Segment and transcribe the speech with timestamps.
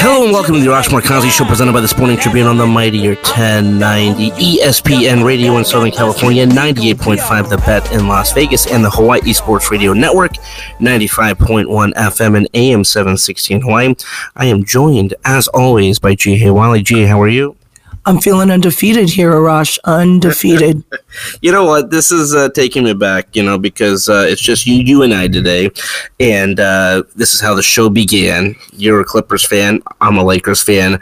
[0.00, 2.66] Hello and welcome to the Arash Markazi Show presented by the Sporting Tribune on the
[2.66, 8.90] Mightier 1090 ESPN Radio in Southern California, 98.5 The Bet in Las Vegas, and the
[8.90, 10.32] Hawaii Sports Radio Network,
[10.80, 13.94] 95.1 FM and AM 716 Hawaii.
[14.36, 16.82] I am joined, as always, by Ji Hae Wiley.
[16.82, 17.56] G, how are you?
[18.04, 19.78] I'm feeling undefeated here, Arash.
[19.84, 20.82] Undefeated.
[21.40, 21.90] you know what?
[21.90, 25.14] This is uh, taking me back, you know, because uh, it's just you, you and
[25.14, 25.70] I today,
[26.18, 28.56] and uh, this is how the show began.
[28.72, 29.82] You're a Clippers fan.
[30.00, 31.00] I'm a Lakers fan.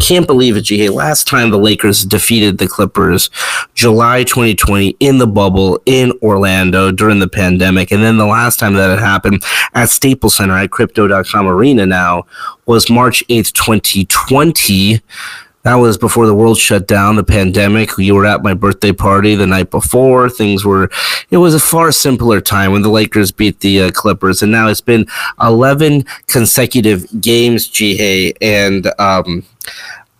[0.00, 0.88] Can't believe it, G.
[0.88, 3.28] Last time the Lakers defeated the Clippers,
[3.74, 8.72] July 2020, in the bubble in Orlando during the pandemic, and then the last time
[8.72, 9.42] that it happened
[9.74, 12.24] at Staples Center at Crypto.com Arena now
[12.64, 15.02] was March 8th, 2020.
[15.62, 17.90] That was before the world shut down, the pandemic.
[17.98, 20.30] You were at my birthday party the night before.
[20.30, 20.90] Things were,
[21.30, 24.42] it was a far simpler time when the Lakers beat the uh, Clippers.
[24.42, 25.06] And now it's been
[25.42, 28.32] 11 consecutive games, Ji Hae.
[28.40, 29.44] And, um,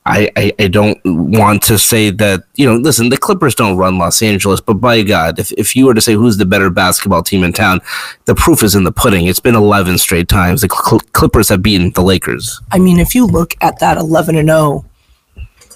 [0.09, 3.99] I, I, I, don't want to say that, you know, listen, the Clippers don't run
[3.99, 7.23] Los Angeles, but by God, if, if you were to say who's the better basketball
[7.23, 7.81] team in town,
[8.25, 9.27] the proof is in the pudding.
[9.27, 10.63] It's been 11 straight times.
[10.63, 12.59] The Cl- Clippers have beaten the Lakers.
[12.73, 14.87] I mean, if you look at that 11 and 0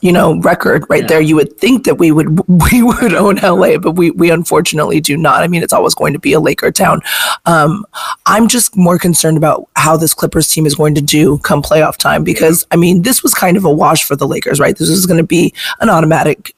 [0.02, 1.06] you know, record right yeah.
[1.06, 2.40] there, you would think that we would
[2.70, 5.42] we would own LA, but we we unfortunately do not.
[5.42, 7.00] I mean, it's always going to be a Laker town.
[7.46, 7.86] Um,
[8.26, 11.96] I'm just more concerned about how this Clippers team is going to do come playoff
[11.96, 14.76] time because I mean, this was kind of a wash for the Lakers, right?
[14.76, 16.54] This is going to be an automatic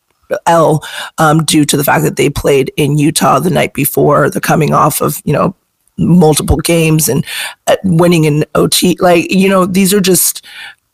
[0.47, 0.83] L
[1.19, 4.31] um, due to the fact that they played in Utah the night before.
[4.31, 5.55] the coming off of you know
[5.99, 7.27] multiple games and
[7.67, 8.97] uh, winning in OT.
[9.01, 10.45] Like you know, these are just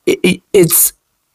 [0.07, 0.93] it, it's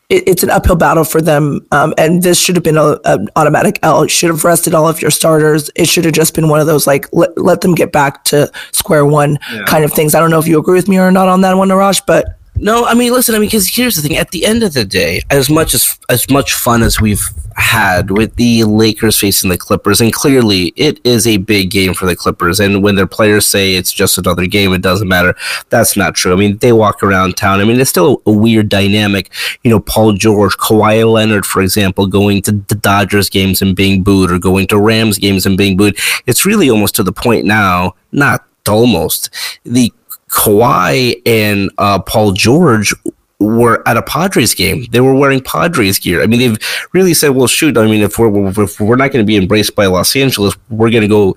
[0.10, 1.66] it, it's an uphill battle for them.
[1.72, 4.04] Um, and this should have been an automatic L.
[4.04, 5.70] It should have rested all of your starters.
[5.76, 8.52] It should have just been one of those like let, let them get back to
[8.72, 9.64] square one yeah.
[9.66, 10.16] kind of things.
[10.16, 12.38] I don't know if you agree with me or not on that one, Arash, but
[12.58, 14.86] no, I mean, listen, I mean, because here's the thing: at the end of the
[14.86, 17.24] day, as much as as much fun as we've
[17.58, 22.06] had with the Lakers facing the Clippers, and clearly it is a big game for
[22.06, 22.60] the Clippers.
[22.60, 25.36] And when their players say it's just another game, it doesn't matter.
[25.70, 26.32] That's not true.
[26.32, 27.60] I mean, they walk around town.
[27.60, 29.32] I mean, it's still a, weird dynamic.
[29.64, 34.04] You know, Paul George, Kawhi Leonard, for example, going to the Dodgers games and being
[34.04, 35.98] booed, or going to Rams games and being booed.
[36.26, 39.30] It's really almost to the point now, not almost
[39.64, 39.94] the
[40.36, 42.94] Kawhi and uh, Paul George
[43.40, 44.86] were at a Padres game.
[44.92, 46.22] They were wearing Padres gear.
[46.22, 47.78] I mean, they've really said, "Well, shoot.
[47.78, 50.90] I mean, if we're if we're not going to be embraced by Los Angeles, we're
[50.90, 51.36] going to go,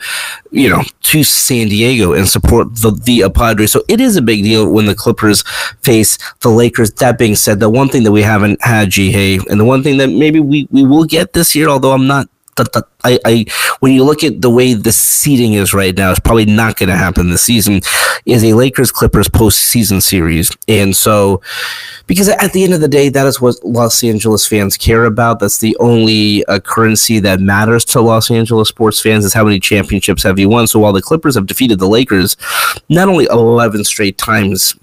[0.50, 4.22] you know, to San Diego and support the the uh, Padres." So it is a
[4.22, 5.42] big deal when the Clippers
[5.82, 6.92] face the Lakers.
[6.94, 9.82] That being said, the one thing that we haven't had, Ji Hae, and the one
[9.82, 12.28] thing that maybe we we will get this year, although I'm not
[13.04, 13.44] I, I,
[13.80, 16.88] when you look at the way the seating is right now, it's probably not going
[16.88, 17.80] to happen this season.
[18.26, 21.41] Is a Lakers Clippers postseason series, and so
[22.06, 25.41] because at the end of the day, that is what Los Angeles fans care about.
[25.41, 29.60] That's the only uh, currency that matters to Los Angeles sports fans is how many
[29.60, 30.66] championships have you won.
[30.66, 32.36] So while the Clippers have defeated the Lakers
[32.88, 34.75] not only eleven straight times,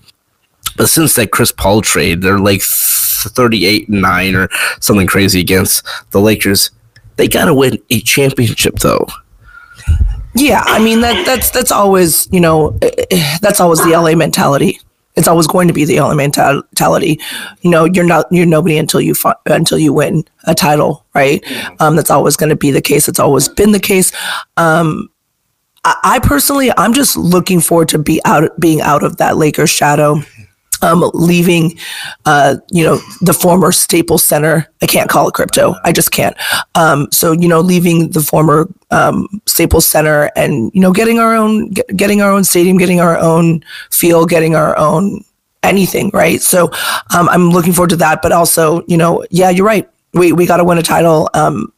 [0.78, 4.50] but since that Chris Paul trade, they're like 38 and 9 or
[4.80, 6.72] something crazy against the Lakers.
[7.18, 9.08] They got to win a championship, though.
[10.36, 12.78] Yeah, I mean that that's that's always you know
[13.42, 14.80] that's always the LA mentality.
[15.16, 17.22] It's always going to be the LA mentality.
[17.62, 21.42] You know, you're not you're nobody until you until you win a title, right?
[21.80, 23.08] Um, that's always going to be the case.
[23.08, 24.12] It's always been the case.
[24.58, 25.10] Um,
[25.86, 29.70] I, I personally, I'm just looking forward to be out being out of that Lakers
[29.70, 30.22] shadow
[30.82, 31.78] um, leaving,
[32.26, 34.68] uh, you know, the former Staples Center.
[34.82, 35.76] I can't call it crypto.
[35.84, 36.36] I just can't.
[36.76, 41.36] Um, so, you know, leaving the former um, Staples Center and, you know, getting our
[41.36, 45.24] own, get, getting our own stadium, getting our own feel, getting our own
[45.64, 46.42] anything, right?
[46.42, 46.72] So
[47.16, 48.22] um, I'm looking forward to that.
[48.22, 49.90] But also, you know, yeah, you're right.
[50.14, 51.30] We, we got to win a title.
[51.34, 51.74] Um,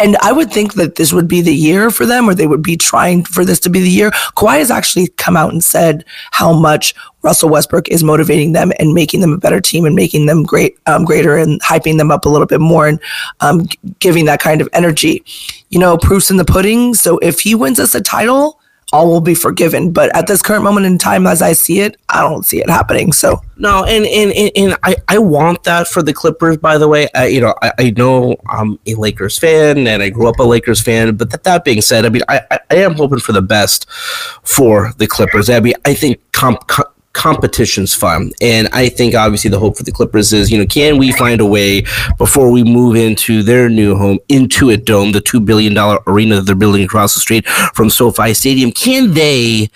[0.00, 2.62] and I would think that this would be the year for them, or they would
[2.62, 4.10] be trying for this to be the year.
[4.36, 8.94] Kawhi has actually come out and said how much Russell Westbrook is motivating them and
[8.94, 12.24] making them a better team and making them great, um, greater, and hyping them up
[12.24, 12.98] a little bit more and
[13.40, 13.66] um,
[13.98, 15.22] giving that kind of energy.
[15.68, 16.94] You know, proofs in the pudding.
[16.94, 18.58] So if he wins us a title,
[18.92, 19.92] all will be forgiven.
[19.92, 22.68] But at this current moment in time, as I see it, I don't see it
[22.68, 23.12] happening.
[23.12, 26.56] So no, and and and, and I, I want that for the Clippers.
[26.56, 30.10] By the way, I, you know I, I know I'm a Lakers fan and I
[30.10, 31.16] grew up a Lakers fan.
[31.16, 34.92] But that, that being said, I mean I, I am hoping for the best for
[34.98, 35.48] the Clippers.
[35.50, 38.32] I mean I think comp, comp competition's fun.
[38.40, 41.40] And I think obviously the hope for the Clippers is, you know, can we find
[41.40, 41.82] a way
[42.18, 45.76] before we move into their new home, Intuit Dome, the $2 billion
[46.06, 49.70] arena that they're building across the street from SoFi Stadium, can they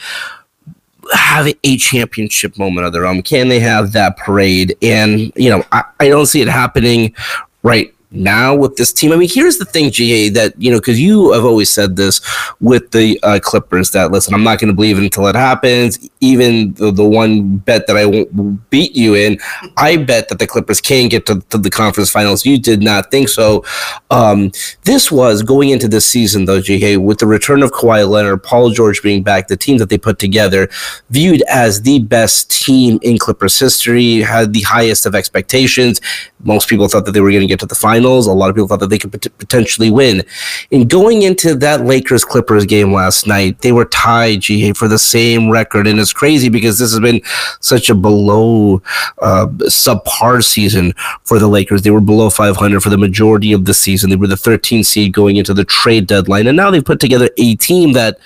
[1.13, 3.23] have a championship moment of their own?
[3.23, 4.77] Can they have that parade?
[4.81, 7.15] And, you know, I, I don't see it happening
[7.63, 9.13] right now with this team.
[9.13, 12.21] I mean, here's the thing, GA, that, you know, because you have always said this
[12.61, 15.99] with the uh, Clippers that, listen, I'm not going to believe it until it happens.
[16.21, 19.39] Even the, the one bet that I won't beat you in,
[19.77, 22.47] I bet that the Clippers can get to, to the conference finals.
[22.47, 23.65] You did not think so.
[24.11, 24.53] Um,
[24.85, 28.71] this was going into this season, though, GA, with the return of Kawhi Leonard, Paul
[28.71, 30.69] George being back, the team that they put together,
[31.11, 36.01] viewed as the best team in Clippers history, had the highest of expectations.
[36.45, 38.27] Most people thought that they were going to get to the finals finals.
[38.27, 40.23] A lot of people thought that they could pot- potentially win.
[40.71, 44.99] In going into that Lakers Clippers game last night, they were tied, GA, for the
[44.99, 45.87] same record.
[45.87, 47.21] And it's crazy because this has been
[47.61, 48.83] such a below
[49.23, 50.93] uh, subpar season
[51.25, 51.83] for the Lakers.
[51.83, 54.11] They were below 500 for the majority of the season.
[54.11, 56.47] They were the 13th seed going into the trade deadline.
[56.47, 58.19] And now they've put together a team that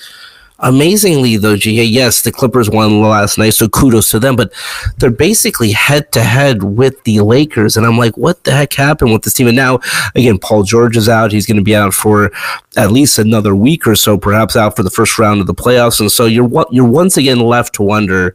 [0.60, 4.52] Amazingly, though, GA, yes, the Clippers won last night, so kudos to them, but
[4.98, 7.76] they're basically head to head with the Lakers.
[7.76, 9.46] And I'm like, what the heck happened with this team?
[9.46, 9.78] And now,
[10.16, 11.30] again, Paul George is out.
[11.30, 12.32] He's going to be out for
[12.76, 16.00] at least another week or so, perhaps out for the first round of the playoffs.
[16.00, 18.34] And so you're, you're once again left to wonder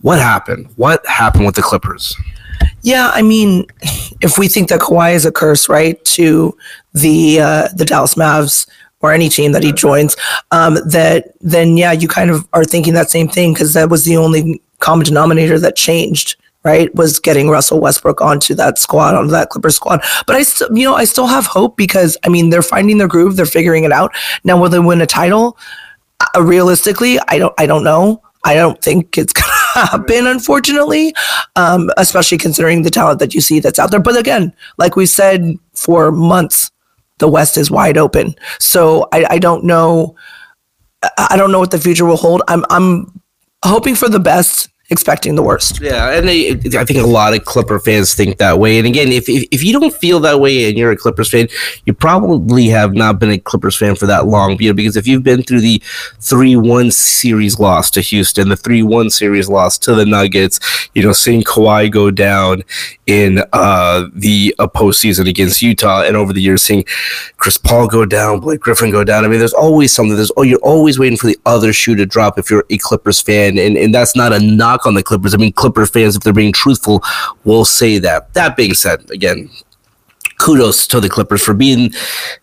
[0.00, 0.68] what happened?
[0.74, 2.16] What happened with the Clippers?
[2.82, 3.66] Yeah, I mean,
[4.20, 6.56] if we think that Kawhi is a curse, right, to
[6.92, 8.66] the uh, the Dallas Mavs
[9.02, 10.16] or any team that he joins,
[10.50, 14.04] um, that then yeah, you kind of are thinking that same thing because that was
[14.04, 16.36] the only common denominator that changed.
[16.64, 20.00] Right, was getting Russell Westbrook onto that squad, onto that Clippers squad.
[20.28, 23.08] But I still, you know, I still have hope because I mean they're finding their
[23.08, 24.12] groove, they're figuring it out.
[24.44, 25.58] Now, will they win a title?
[26.20, 28.22] Uh, realistically, I don't, I don't know.
[28.44, 29.32] I don't think it's
[29.74, 31.14] gonna happen, unfortunately,
[31.56, 34.00] um, especially considering the talent that you see that's out there.
[34.00, 36.70] But again, like we said for months,
[37.22, 38.34] the West is wide open.
[38.58, 40.16] So I, I don't know.
[41.16, 42.42] I don't know what the future will hold.
[42.48, 43.20] I'm I'm
[43.64, 45.80] hoping for the best expecting the worst.
[45.80, 48.78] Yeah, and they, I think a lot of Clipper fans think that way.
[48.78, 51.48] And again, if, if, if you don't feel that way and you're a Clippers fan,
[51.86, 54.60] you probably have not been a Clippers fan for that long.
[54.60, 55.82] You know, because if you've been through the
[56.20, 60.60] three one series loss to Houston, the three one series loss to the Nuggets,
[60.94, 62.62] you know, seeing Kawhi go down
[63.06, 66.84] in uh, the uh, postseason against Utah, and over the years seeing
[67.36, 69.24] Chris Paul go down, Blake Griffin go down.
[69.24, 70.16] I mean, there's always something.
[70.16, 73.20] There's oh, you're always waiting for the other shoe to drop if you're a Clippers
[73.20, 75.34] fan, and and that's not a knock knock on the Clippers.
[75.34, 77.02] I mean, Clipper fans, if they're being truthful,
[77.44, 78.32] will say that.
[78.34, 79.50] That being said, again,
[80.42, 81.92] kudos to the Clippers for being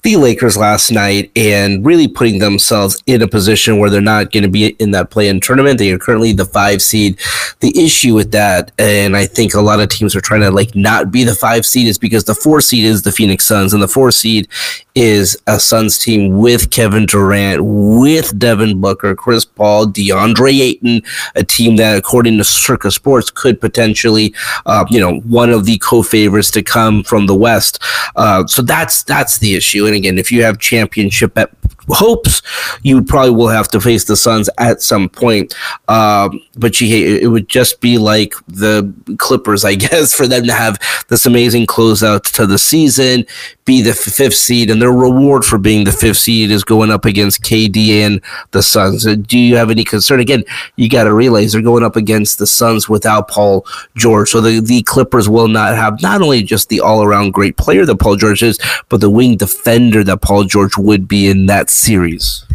[0.04, 4.44] the Lakers last night and really putting themselves in a position where they're not going
[4.44, 5.78] to be in that play-in tournament.
[5.78, 7.20] They are currently the five seed.
[7.60, 10.76] The issue with that, and I think a lot of teams are trying to like
[10.76, 13.84] not be the five seed, is because the four seed is the Phoenix Suns, and
[13.84, 14.48] the four seed
[14.96, 21.02] is a Suns team with Kevin Durant, with Devin Booker, Chris Paul, DeAndre Ayton,
[21.36, 24.34] a team that, according to Circa Sports, could potentially,
[24.66, 27.82] uh, you know, one of the co-favorites to come from the West.
[28.16, 29.86] Uh, so that's that's the issue.
[29.86, 31.52] And again, if you have championship at
[31.90, 32.42] hopes,
[32.84, 35.56] you probably will have to face the Suns at some point.
[35.88, 40.54] Um, but you, it would just be like the Clippers, I guess, for them to
[40.54, 43.26] have this amazing closeout to the season,
[43.66, 47.06] be the fifth seed, and their reward for being the fifth seed is going up
[47.06, 49.06] against KD and the Suns.
[49.06, 50.20] Uh, do you have any concern?
[50.20, 50.44] Again,
[50.76, 53.66] you got to realize they're going up against the Suns without Paul
[53.96, 57.58] George, so the, the Clippers will not have not only just the all around great
[57.58, 61.46] player that Paul George is, but the wing defender that Paul George would be in
[61.46, 62.46] that series.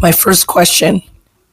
[0.00, 1.02] My first question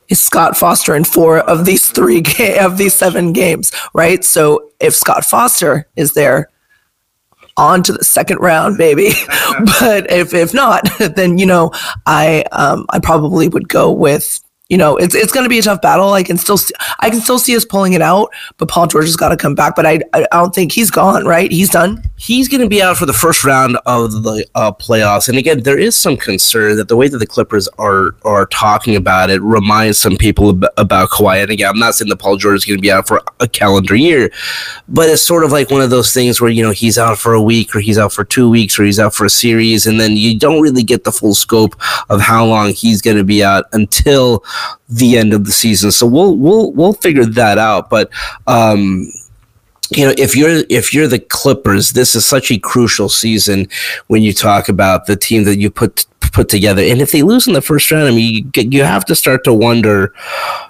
[0.10, 4.24] is Scott Foster in four of these three ga- of these seven games, right?
[4.24, 6.50] So if Scott Foster is there,
[7.58, 9.10] on to the second round, baby.
[9.80, 11.72] but if if not, then you know
[12.06, 15.62] I um, I probably would go with you know, it's it's going to be a
[15.62, 16.12] tough battle.
[16.14, 19.06] I can still see, I can still see us pulling it out, but Paul George
[19.06, 19.76] has got to come back.
[19.76, 21.26] But I I don't think he's gone.
[21.26, 21.52] Right?
[21.52, 22.04] He's done.
[22.18, 25.30] He's going to be out for the first round of the uh, playoffs.
[25.30, 28.96] And again, there is some concern that the way that the Clippers are are talking
[28.96, 31.44] about it reminds some people ab- about Kawhi.
[31.44, 33.48] And again, I'm not saying that Paul George is going to be out for a
[33.48, 34.32] calendar year,
[34.90, 37.34] but it's sort of like one of those things where you know he's out for
[37.34, 39.98] a week or he's out for two weeks or he's out for a series, and
[39.98, 41.76] then you don't really get the full scope
[42.10, 44.44] of how long he's going to be out until
[44.90, 45.92] the end of the season.
[45.92, 47.90] So we'll we'll we'll figure that out.
[47.90, 48.10] But
[48.48, 49.12] um,
[49.92, 53.70] you know, if you're if you're the Clippers, this is such a crucial season
[54.08, 56.82] when you talk about the team that you put put together.
[56.82, 59.44] And if they lose in the first round, I mean, you, you have to start
[59.46, 60.14] to wonder,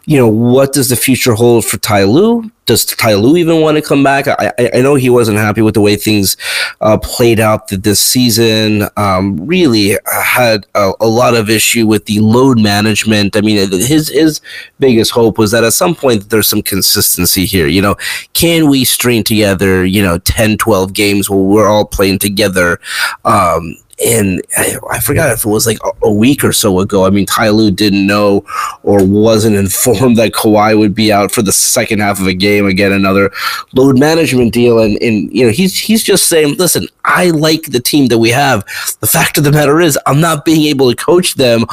[0.05, 2.51] you know, what does the future hold for Ty Lue?
[2.65, 4.27] Does Ty Lue even want to come back?
[4.27, 6.35] I, I know he wasn't happy with the way things
[6.81, 8.83] uh, played out this season.
[8.97, 13.37] Um, really had a, a, lot of issue with the load management.
[13.37, 14.41] I mean, his his
[14.79, 17.67] biggest hope was that at some point there's some consistency here.
[17.67, 17.95] You know,
[18.33, 22.81] can we string together, you know, 10, 12 games where we're all playing together?
[23.23, 27.05] Um, and I, I, forgot if it was like a, a, week or so ago.
[27.05, 28.45] I mean, Ty Lue didn't know
[28.83, 32.67] or wasn't informed that Kawhi would be out for the second half of a game.
[32.67, 33.31] Again, another
[33.73, 37.79] load management deal, and and you know he's he's just saying, listen, I like the
[37.79, 38.63] team that we have.
[38.99, 41.65] The fact of the matter is, I'm not being able to coach them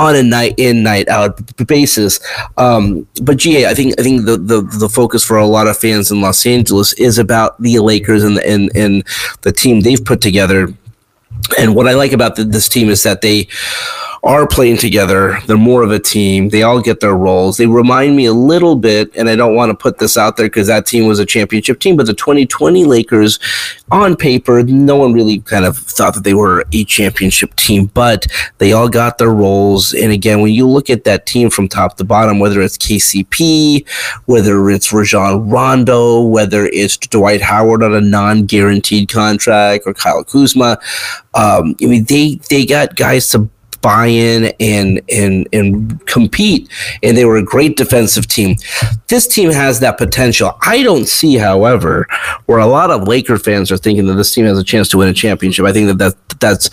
[0.00, 2.18] on a night in night out basis.
[2.56, 5.78] Um, but GA, I think I think the, the the focus for a lot of
[5.78, 9.04] fans in Los Angeles is about the Lakers and and and
[9.42, 10.74] the team they've put together
[11.58, 13.48] and what I like about the, this team is that they
[14.22, 15.38] are playing together.
[15.46, 16.48] They're more of a team.
[16.48, 17.56] They all get their roles.
[17.56, 20.46] They remind me a little bit, and I don't want to put this out there
[20.46, 23.38] because that team was a championship team, but the 2020 Lakers,
[23.90, 28.26] on paper, no one really kind of thought that they were a championship team, but
[28.58, 29.94] they all got their roles.
[29.94, 33.88] And again, when you look at that team from top to bottom, whether it's KCP,
[34.26, 40.24] whether it's Rajon Rondo, whether it's Dwight Howard on a non guaranteed contract, or Kyle
[40.24, 40.78] Kuzma,
[41.34, 43.48] um, I mean, they, they got guys to
[43.80, 46.68] buy in and and and compete
[47.02, 48.56] and they were a great defensive team.
[49.08, 50.56] This team has that potential.
[50.62, 52.06] I don't see however
[52.46, 54.98] where a lot of laker fans are thinking that this team has a chance to
[54.98, 55.64] win a championship.
[55.64, 56.70] I think that, that that's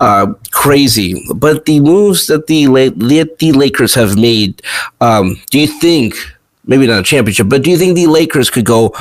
[0.00, 1.24] uh, crazy.
[1.34, 4.62] But the moves that the the lakers have made
[5.00, 6.14] um, do you think
[6.64, 8.94] maybe not a championship but do you think the lakers could go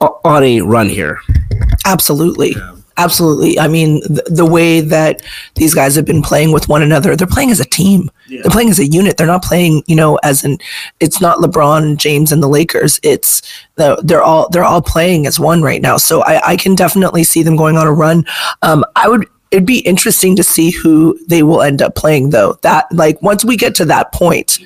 [0.00, 1.20] on a run here?
[1.84, 2.52] Absolutely.
[2.52, 2.76] Yeah.
[2.96, 3.58] Absolutely.
[3.58, 5.22] I mean, the, the, way that
[5.56, 8.08] these guys have been playing with one another, they're playing as a team.
[8.28, 8.42] Yeah.
[8.42, 9.16] They're playing as a unit.
[9.16, 10.58] They're not playing, you know, as an.
[11.00, 13.00] It's not LeBron James and the Lakers.
[13.02, 13.42] It's
[13.74, 15.96] they're all they're all playing as one right now.
[15.96, 18.24] So I, I can definitely see them going on a run.
[18.62, 19.26] Um, I would.
[19.50, 22.58] It'd be interesting to see who they will end up playing, though.
[22.62, 24.58] That like once we get to that point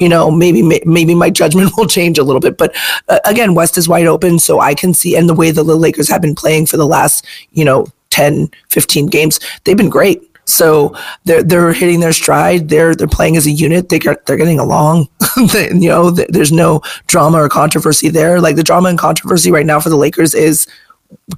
[0.00, 2.58] you know, maybe maybe my judgment will change a little bit.
[2.58, 2.74] But
[3.08, 6.08] uh, again, West is wide open, so I can see, and the way the Lakers
[6.08, 10.22] have been playing for the last, you know, 10, 15 games, they've been great.
[10.46, 12.68] So they're they're hitting their stride.
[12.68, 13.88] They're they're playing as a unit.
[13.88, 15.08] They get, they're getting along.
[15.54, 18.40] you know, there's no drama or controversy there.
[18.40, 20.66] Like the drama and controversy right now for the Lakers is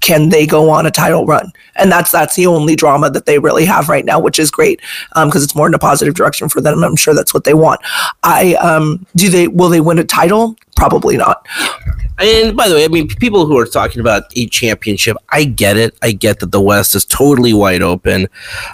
[0.00, 1.52] can they go on a title run?
[1.76, 4.80] And that's that's the only drama that they really have right now, which is great
[5.14, 6.82] because um, it's more in a positive direction for them.
[6.82, 7.80] I'm sure that's what they want.
[8.22, 10.56] I um, do they will they win a title?
[10.76, 11.46] Probably not.
[12.18, 15.76] And by the way, I mean people who are talking about a championship, I get
[15.76, 15.96] it.
[16.02, 18.28] I get that the West is totally wide open,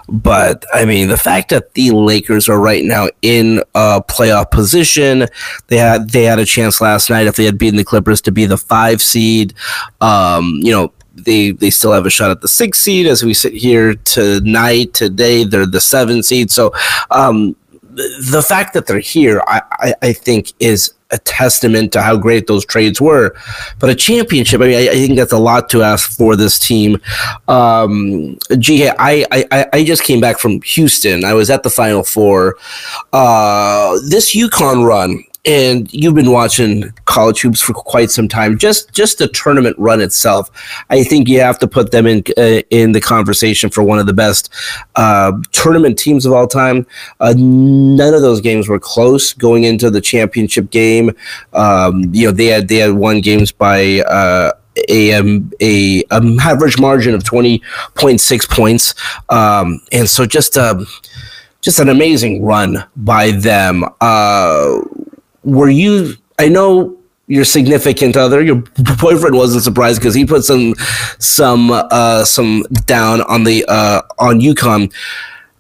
[0.09, 5.27] but I mean the fact that the Lakers are right now in a playoff position,
[5.69, 8.33] they had they had a chance last night if they had beaten the Clippers to
[8.33, 9.55] be the five seed.
[10.01, 13.35] Um, you know, they they still have a shot at the six seed as we
[13.35, 14.95] sit here tonight.
[14.95, 16.53] Today they're the seven seed.
[16.53, 16.73] So
[17.11, 17.57] um,
[17.93, 22.47] the fact that they're here, I, I, I think is a testament to how great
[22.47, 23.37] those trades were.
[23.79, 26.59] But a championship, I mean, I, I think that's a lot to ask for this
[26.59, 27.01] team.
[27.49, 31.25] Um, gee, I, I, I just came back from Houston.
[31.25, 32.57] I was at the Final Four.
[33.13, 38.59] Uh, this UConn run, and you've been watching college hoops for quite some time.
[38.59, 40.51] Just just the tournament run itself,
[40.91, 44.07] I think you have to put them in uh, in the conversation for one of
[44.07, 44.53] the best
[44.95, 46.87] uh, tournament teams of all time.
[47.21, 51.11] Uh, none of those games were close going into the championship game.
[51.53, 54.01] Um, you know they had they had won games by.
[54.01, 54.53] Uh,
[54.89, 58.95] a, um, a, a average margin of 20.6 points
[59.29, 60.87] um, and so just um,
[61.61, 64.81] just an amazing run by them uh,
[65.45, 66.15] were you?
[66.39, 66.97] I know
[67.27, 68.63] your significant other, your
[69.01, 70.75] boyfriend wasn't surprised because he put some
[71.19, 74.93] some uh, some down on the uh, on UConn.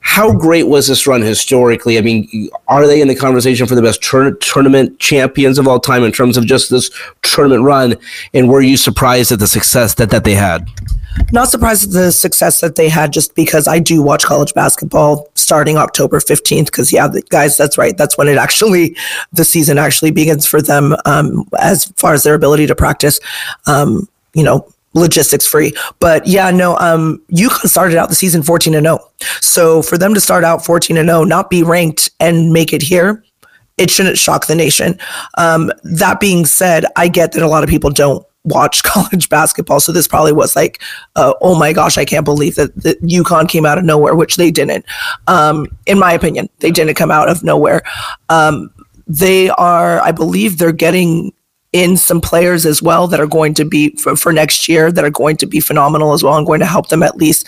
[0.02, 1.96] How great was this run historically?
[1.96, 5.80] I mean, are they in the conversation for the best tur- tournament champions of all
[5.80, 6.90] time in terms of just this
[7.22, 7.94] tournament run?
[8.34, 10.68] And were you surprised at the success that, that they had?
[11.30, 15.28] Not surprised at the success that they had just because I do watch college basketball
[15.34, 16.66] starting October 15th.
[16.66, 17.96] Because, yeah, guys, that's right.
[17.96, 18.96] That's when it actually,
[19.32, 23.20] the season actually begins for them um, as far as their ability to practice.
[23.66, 25.72] Um, you know, logistics free.
[26.00, 28.98] But yeah, no, um, UConn started out the season 14 and 0.
[29.40, 32.82] So for them to start out 14 and 0, not be ranked and make it
[32.82, 33.24] here,
[33.78, 34.98] it shouldn't shock the nation.
[35.38, 39.80] Um, that being said, I get that a lot of people don't watch college basketball.
[39.80, 40.82] So this probably was like,
[41.16, 44.36] uh, oh my gosh, I can't believe that, that UConn came out of nowhere, which
[44.36, 44.84] they didn't.
[45.26, 47.82] Um, in my opinion, they didn't come out of nowhere.
[48.28, 48.70] Um,
[49.06, 51.32] they are, I believe they're getting
[51.72, 55.04] in some players as well that are going to be for, for next year that
[55.04, 57.46] are going to be phenomenal as well and going to help them at least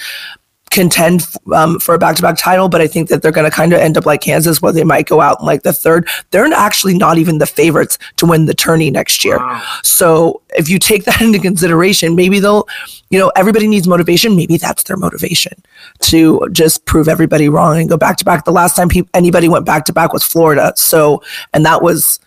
[0.71, 2.69] contend um, for a back-to-back title.
[2.69, 4.83] But i think that they're going to kind of end up like kansas where they
[4.83, 6.09] might go out in like the third.
[6.31, 9.39] They're actually not even the favorites to win the tourney next year.
[9.39, 9.63] Wow.
[9.83, 12.67] so if you take that into consideration maybe they'll
[13.11, 14.35] you know everybody needs motivation.
[14.35, 15.53] Maybe that's their motivation
[16.01, 18.45] to just prove everybody wrong and go back to back.
[18.45, 20.73] The last time pe- anybody went back to back was florida.
[20.77, 22.19] So and that was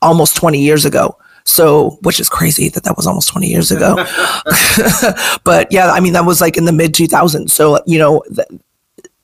[0.00, 3.96] almost 20 years ago so, which is crazy that that was almost 20 years ago.
[5.44, 7.50] but yeah, I mean, that was like in the mid 2000s.
[7.50, 8.60] So, you know, th-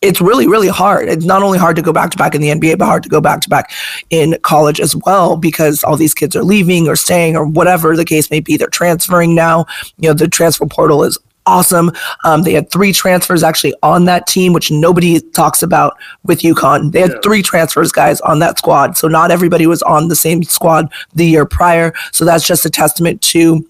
[0.00, 1.08] it's really, really hard.
[1.08, 3.08] It's not only hard to go back to back in the NBA, but hard to
[3.08, 3.72] go back to back
[4.10, 8.04] in college as well because all these kids are leaving or staying or whatever the
[8.04, 8.56] case may be.
[8.56, 9.66] They're transferring now.
[9.96, 11.18] You know, the transfer portal is
[11.48, 11.90] awesome.
[12.24, 16.92] Um, they had three transfers actually on that team, which nobody talks about with UConn.
[16.92, 17.20] They had yeah.
[17.22, 18.96] three transfers, guys, on that squad.
[18.96, 21.94] So not everybody was on the same squad the year prior.
[22.12, 23.66] So that's just a testament to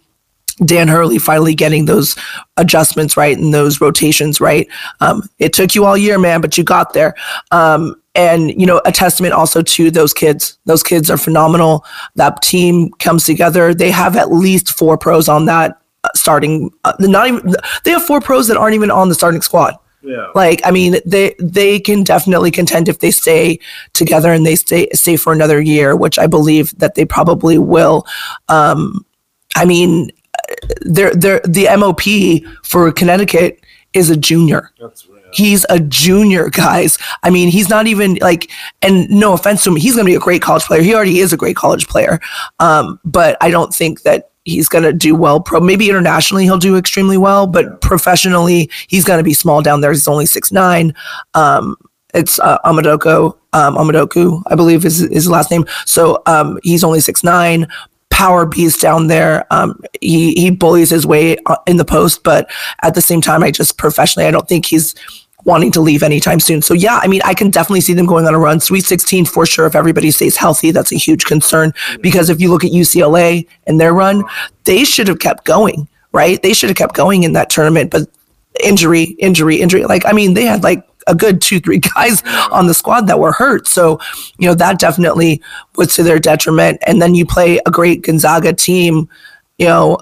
[0.65, 2.17] Dan Hurley finally getting those
[2.57, 4.69] adjustments right and those rotations right.
[5.01, 7.15] Um, it took you all year, man, but you got there.
[7.53, 10.59] Um, and you know, a testament also to those kids.
[10.65, 11.85] Those kids are phenomenal.
[12.17, 13.73] That team comes together.
[13.73, 15.81] They have at least four pros on that
[16.29, 16.71] starting.
[16.85, 17.55] Uh, not even
[17.85, 19.75] they have four pros that aren't even on the starting squad.
[20.03, 20.27] Yeah.
[20.35, 23.59] Like I mean, they they can definitely contend if they stay
[23.95, 28.07] together and they stay stay for another year, which I believe that they probably will.
[28.49, 29.05] Um,
[29.57, 30.11] I mean,
[30.83, 32.03] they're, they're, the MOP
[32.63, 33.61] for Connecticut
[33.93, 34.71] is a junior.
[34.81, 35.19] That's right.
[35.33, 36.99] He's a junior, guys.
[37.23, 38.51] I mean, he's not even like,
[38.83, 40.83] and no offense to him, he's going to be a great college player.
[40.83, 42.21] He already is a great college player.
[42.61, 45.41] Um, but I don't think that he's going to do well.
[45.41, 49.81] Pro maybe internationally he'll do extremely well, but professionally he's going to be small down
[49.81, 49.93] there.
[49.93, 50.95] He's only six nine.
[51.35, 51.77] Um,
[52.15, 55.67] it's uh, Amadoko, um, Amadoku, I believe is his last name.
[55.85, 57.67] So um, he's only six nine.
[58.11, 59.47] Power beast down there.
[59.53, 62.51] Um, he he bullies his way uh, in the post, but
[62.83, 64.95] at the same time, I just professionally, I don't think he's
[65.49, 66.61] wanting to leave anytime soon.
[66.61, 68.61] So yeah, I mean, I can definitely see them going on a run.
[68.61, 69.67] Sweet 16 for sure.
[69.67, 73.81] If everybody stays healthy, that's a huge concern because if you look at UCLA and
[73.81, 74.23] their run,
[74.65, 76.41] they should have kept going, right?
[76.43, 78.03] They should have kept going in that tournament, but
[78.63, 79.87] injury, injury, injury.
[79.87, 83.19] Like, I mean, they had like a good two, three guys on the squad that
[83.19, 83.67] were hurt.
[83.67, 83.99] So,
[84.37, 85.41] you know, that definitely
[85.77, 86.79] was to their detriment.
[86.87, 89.09] And then you play a great Gonzaga team,
[89.57, 89.99] you know,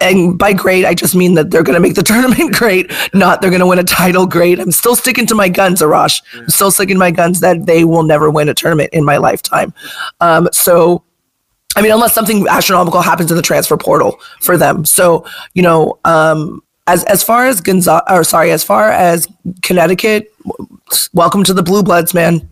[0.00, 3.40] and by great, I just mean that they're going to make the tournament great, not
[3.40, 4.58] they're going to win a title great.
[4.58, 6.22] I'm still sticking to my guns, Arash.
[6.34, 9.16] I'm still sticking to my guns that they will never win a tournament in my
[9.16, 9.72] lifetime.
[10.20, 11.02] Um, so,
[11.76, 14.84] I mean, unless something astronomical happens in the transfer portal for them.
[14.84, 19.28] So, you know, um, as as far as Gonzaga, or sorry, as far as
[19.62, 20.32] Connecticut,
[21.12, 22.48] welcome to the Blue Bloods, man.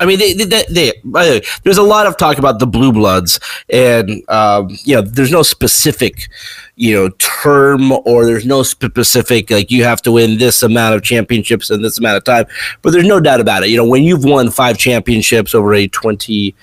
[0.00, 3.38] I mean, they, they, they, they, there's a lot of talk about the Blue Bloods,
[3.68, 6.28] and um, you know, there's no specific,
[6.76, 11.02] you know, term or there's no specific like you have to win this amount of
[11.02, 12.46] championships in this amount of time.
[12.82, 13.70] But there's no doubt about it.
[13.70, 16.54] You know, when you've won five championships over a 20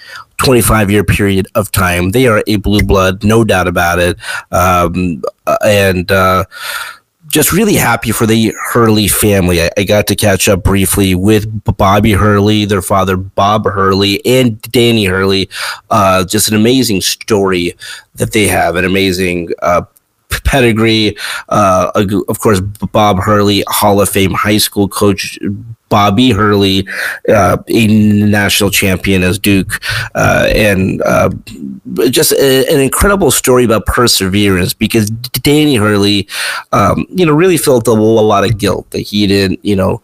[0.43, 2.11] 25 year period of time.
[2.11, 4.17] They are a blue blood, no doubt about it.
[4.51, 5.21] Um,
[5.63, 6.45] and uh,
[7.27, 9.61] just really happy for the Hurley family.
[9.61, 11.47] I, I, got to catch up briefly with
[11.77, 15.49] Bobby Hurley, their father Bob Hurley, and Danny Hurley.
[15.89, 17.75] Uh, just an amazing story
[18.15, 19.83] that they have, an amazing uh,
[20.43, 21.15] pedigree.
[21.49, 21.91] Uh,
[22.27, 22.59] of course,
[22.91, 25.39] Bob Hurley, Hall of Fame high school coach.
[25.91, 26.87] Bobby Hurley,
[27.27, 29.83] uh, a national champion as Duke,
[30.15, 31.29] uh, and uh,
[32.09, 36.29] just a, an incredible story about perseverance because Danny Hurley,
[36.71, 40.01] um, you know, really felt a, a lot of guilt that he didn't, you know,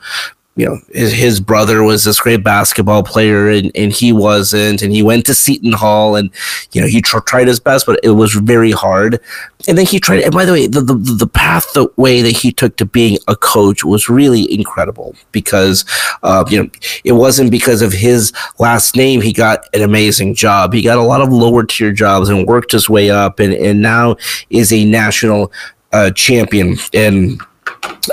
[0.58, 5.04] you know his, brother was this great basketball player and, and he wasn't and he
[5.04, 6.32] went to seton hall and
[6.72, 9.22] you know he tr- tried his best but it was very hard.
[9.67, 12.36] And then he tried and by the way the, the, the path the way that
[12.36, 15.86] he took to being a coach was really incredible because
[16.24, 16.70] uh, you know
[17.04, 19.22] it wasn't because of his last name.
[19.22, 20.74] He got an amazing job.
[20.74, 23.82] He got a lot of lower tier jobs and worked his way up and, and
[23.82, 24.15] now
[24.50, 25.52] is a national
[25.93, 26.78] uh, champion.
[26.93, 27.41] And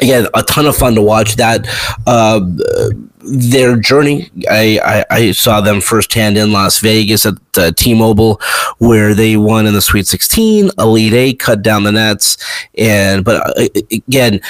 [0.03, 1.67] again a ton of fun to watch that
[2.07, 2.41] uh,
[3.25, 4.31] their journey.
[4.51, 4.79] I,
[5.11, 8.41] I, I saw them firsthand in las vegas at uh, t-mobile
[8.79, 12.37] where they won in the sweet 16 elite eight cut down the nets
[12.77, 14.41] and but uh, again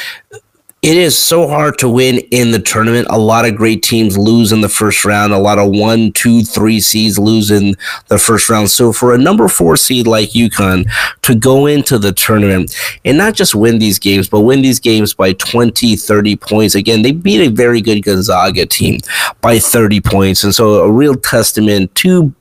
[0.85, 3.07] it is so hard to win in the tournament.
[3.09, 5.33] A lot of great teams lose in the first round.
[5.33, 7.75] A lot of one, two, three seeds lose in
[8.09, 8.69] the first round.
[8.69, 10.87] So for a number four seed like UConn
[11.23, 15.15] to go into the tournament and not just win these games, but win these games
[15.15, 16.75] by 20, 30 points.
[16.75, 19.01] Again, they beat a very good Gonzaga team
[19.41, 20.45] by 30 points.
[20.45, 22.35] And so a real testament to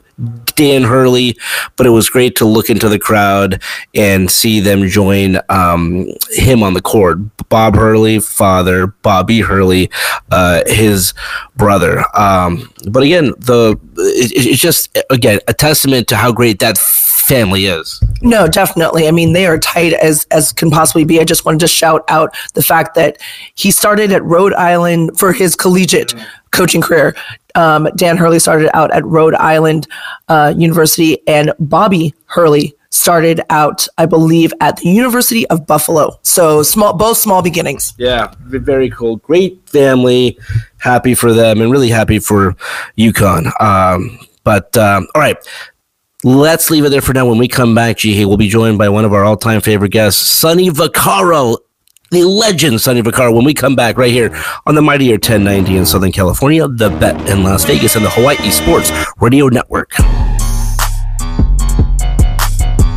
[0.55, 1.35] Dan Hurley,
[1.75, 3.61] but it was great to look into the crowd
[3.95, 7.19] and see them join um, him on the court.
[7.49, 9.89] Bob Hurley, father, Bobby Hurley,
[10.31, 11.13] uh, his
[11.55, 12.03] brother.
[12.17, 17.65] Um, but again, the it, it's just again a testament to how great that family
[17.65, 18.03] is.
[18.21, 19.07] No, definitely.
[19.07, 21.19] I mean, they are tight as as can possibly be.
[21.19, 23.17] I just wanted to shout out the fact that
[23.55, 26.13] he started at Rhode Island for his collegiate
[26.51, 27.15] coaching career.
[27.55, 29.87] Um, Dan Hurley started out at Rhode Island
[30.27, 36.19] uh, University, and Bobby Hurley started out, I believe, at the University of Buffalo.
[36.21, 37.93] So small, both small beginnings.
[37.97, 39.17] Yeah, very cool.
[39.17, 40.37] Great family.
[40.77, 42.55] Happy for them, and really happy for
[42.97, 43.51] UConn.
[43.61, 45.37] Um, but um, all right.
[46.25, 47.27] Let's leave it there for now.
[47.27, 50.25] When we come back, G, we'll be joined by one of our all-time favorite guests,
[50.25, 51.57] Sonny Vaccaro,
[52.13, 54.31] the legend Sonny Vaccaro when we come back right here
[54.65, 58.49] on the Mightier 1090 in Southern California, the Bet in Las Vegas, and the Hawaii
[58.51, 59.91] Sports Radio Network.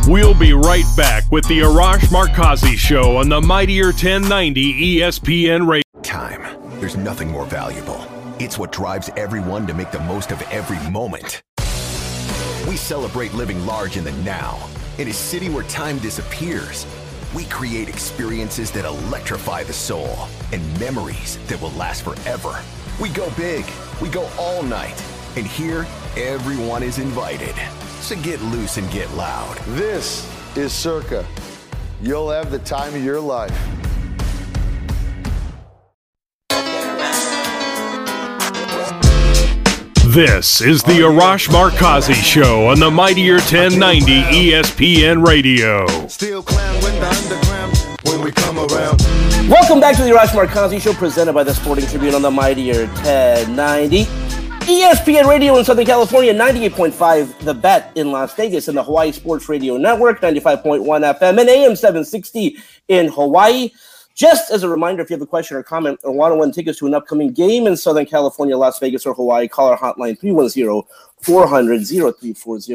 [0.07, 5.83] We'll be right back with the Arash Markazi Show on the Mightier 1090 ESPN Radio.
[6.01, 6.45] Time.
[6.79, 8.07] There's nothing more valuable.
[8.39, 11.41] It's what drives everyone to make the most of every moment.
[12.69, 14.57] We celebrate living large in the now.
[14.97, 16.85] In a city where time disappears,
[17.35, 22.61] we create experiences that electrify the soul and memories that will last forever.
[23.01, 23.65] We go big,
[24.01, 25.01] we go all night,
[25.35, 25.85] and here,
[26.15, 27.55] everyone is invited.
[27.99, 29.57] So get loose and get loud.
[29.69, 31.25] This is Circa.
[32.01, 33.86] You'll have the time of your life.
[40.17, 45.85] This is the Arash Markazi Show on the Mightier 1090 ESPN Radio.
[46.07, 48.99] Still with the underground when we come around.
[49.47, 52.87] Welcome back to the Arash Markazi Show, presented by the Sporting Tribune on the Mightier
[52.87, 54.05] 1090.
[54.65, 59.47] ESPN Radio in Southern California, 98.5 The Bet in Las Vegas, and the Hawaii Sports
[59.47, 63.69] Radio Network, 95.1 FM, and AM 760 in Hawaii.
[64.17, 66.51] Just as a reminder, if you have a question or comment or want to win
[66.51, 70.19] tickets to an upcoming game in Southern California, Las Vegas, or Hawaii, call our hotline
[70.19, 70.81] 310
[71.21, 72.73] 400 0340.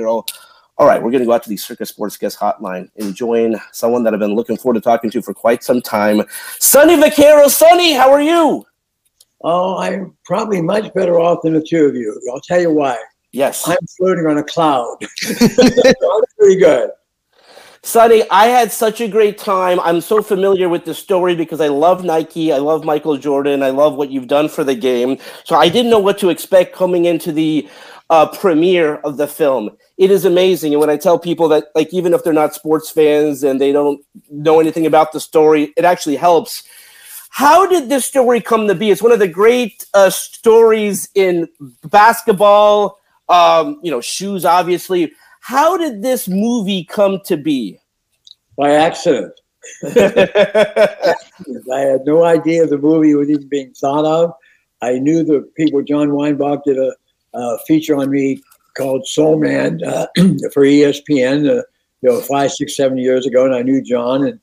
[0.79, 3.61] All right, we're going to go out to the Circa Sports Guest Hotline and join
[3.73, 6.23] someone that I've been looking forward to talking to for quite some time.
[6.61, 7.49] Sonny Vaccaro.
[7.51, 8.65] Sonny, how are you?
[9.43, 12.21] Oh, I'm probably much better off than the two of you.
[12.33, 12.97] I'll tell you why.
[13.33, 13.69] Yes.
[13.69, 14.97] I'm floating on a cloud.
[15.41, 16.91] I'm pretty good.
[17.85, 19.81] Sonny, I had such a great time.
[19.81, 22.53] I'm so familiar with the story because I love Nike.
[22.53, 23.63] I love Michael Jordan.
[23.63, 25.19] I love what you've done for the game.
[25.43, 27.69] So I didn't know what to expect coming into the
[28.09, 29.71] uh, premiere of the film.
[29.99, 30.73] It is amazing.
[30.73, 33.73] And when I tell people that, like, even if they're not sports fans and they
[33.73, 36.63] don't know anything about the story, it actually helps.
[37.31, 38.91] How did this story come to be?
[38.91, 41.49] It's one of the great uh, stories in
[41.87, 45.13] basketball, um, you know, shoes, obviously.
[45.43, 47.79] How did this movie come to be?
[48.57, 49.33] By accident.
[49.85, 51.15] I
[51.81, 54.33] had no idea the movie was even being thought of.
[54.83, 56.95] I knew the people, John Weinbach did a,
[57.35, 58.41] a feature on me
[58.77, 60.07] called Sole Man uh,
[60.53, 61.63] for ESPN, uh,
[62.03, 63.45] you know, five, six, seven years ago.
[63.45, 64.41] And I knew John, and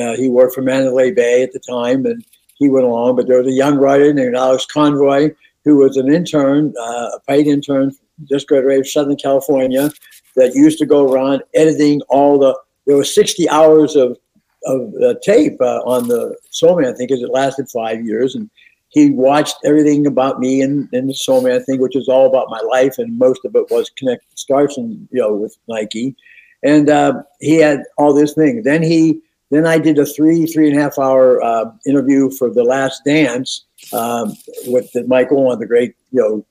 [0.00, 3.16] uh, he worked for Mandalay Bay at the time, and he went along.
[3.16, 5.34] But there was a young writer named Alex Convery
[5.64, 7.92] who was an intern, uh, a paid intern,
[8.24, 9.90] just graduated from Southern California,
[10.38, 12.58] that used to go around editing all the.
[12.86, 14.16] There were 60 hours of
[14.64, 18.50] of uh, tape uh, on the Sole Man thing because it lasted five years, and
[18.88, 22.48] he watched everything about me and, and the Sole Man thing, which is all about
[22.50, 26.16] my life, and most of it was connected starts and you know with Nike,
[26.62, 28.62] and uh, he had all this thing.
[28.62, 29.20] Then he
[29.50, 33.04] then I did a three three and a half hour uh, interview for The Last
[33.04, 34.34] Dance um,
[34.66, 36.46] with one of the great, you know,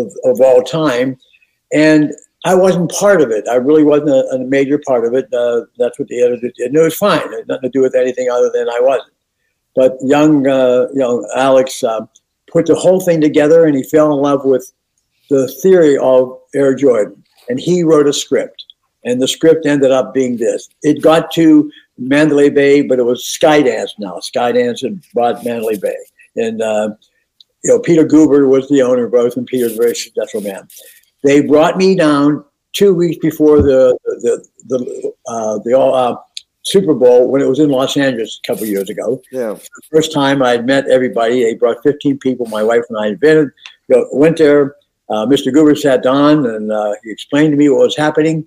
[0.00, 1.16] of, of all time.
[1.72, 2.12] And
[2.44, 3.48] I wasn't part of it.
[3.48, 5.32] I really wasn't a, a major part of it.
[5.32, 6.68] Uh, that's what the editor did.
[6.68, 7.20] And it was fine.
[7.20, 9.12] It had nothing to do with anything other than I wasn't.
[9.74, 12.06] But young, uh, you know, Alex uh,
[12.50, 14.72] put the whole thing together, and he fell in love with
[15.30, 17.24] the theory of Air Jordan.
[17.48, 18.64] And he wrote a script,
[19.04, 20.68] and the script ended up being this.
[20.82, 24.18] It got to Mandalay Bay, but it was Skydance now.
[24.18, 25.96] Skydance had bought Mandalay Bay,
[26.36, 26.90] and uh,
[27.62, 30.66] you know Peter Guber was the owner of both, and Peter's a very successful man.
[31.24, 35.78] They brought me down two weeks before the the the uh, the.
[35.78, 36.16] Uh,
[36.66, 39.20] Super Bowl when it was in Los Angeles a couple years ago.
[39.30, 39.52] Yeah.
[39.52, 42.46] The first time I had met everybody, they brought 15 people.
[42.46, 43.52] My wife and I had been,
[43.88, 44.76] you know, went there.
[45.10, 45.52] Uh, Mr.
[45.52, 48.46] Guber sat down and uh, he explained to me what was happening.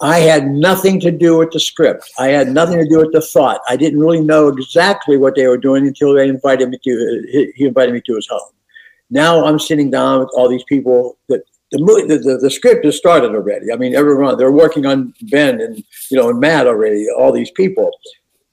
[0.00, 2.10] I had nothing to do with the script.
[2.18, 3.60] I had nothing to do with the thought.
[3.68, 7.52] I didn't really know exactly what they were doing until they invited me to.
[7.54, 8.50] He invited me to his home.
[9.10, 11.42] Now I'm sitting down with all these people that
[11.72, 13.72] the, the, the, the script has started already.
[13.72, 17.06] I mean, everyone they're working on Ben and you know and Matt already.
[17.10, 17.90] All these people.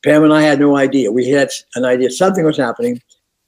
[0.04, 1.12] Pam and I had no idea.
[1.12, 3.02] We had an idea something was happening,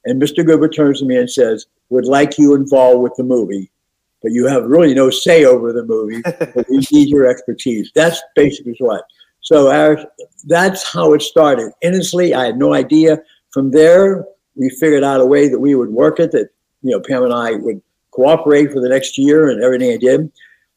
[0.04, 0.44] and Mr.
[0.44, 3.72] Guber turns to me and says, "Would like you involved with the movie,
[4.22, 6.22] but you have really no say over the movie.
[6.24, 9.06] but we need your expertise." That's basically what.
[9.40, 10.06] So our,
[10.46, 11.72] that's how it started.
[11.82, 13.20] Innocently, I had no idea.
[13.52, 16.34] From there, we figured out a way that we would work it.
[16.34, 16.50] That
[16.82, 17.82] you know, Pam and I would
[18.22, 20.32] cooperate for the next year and everything I did.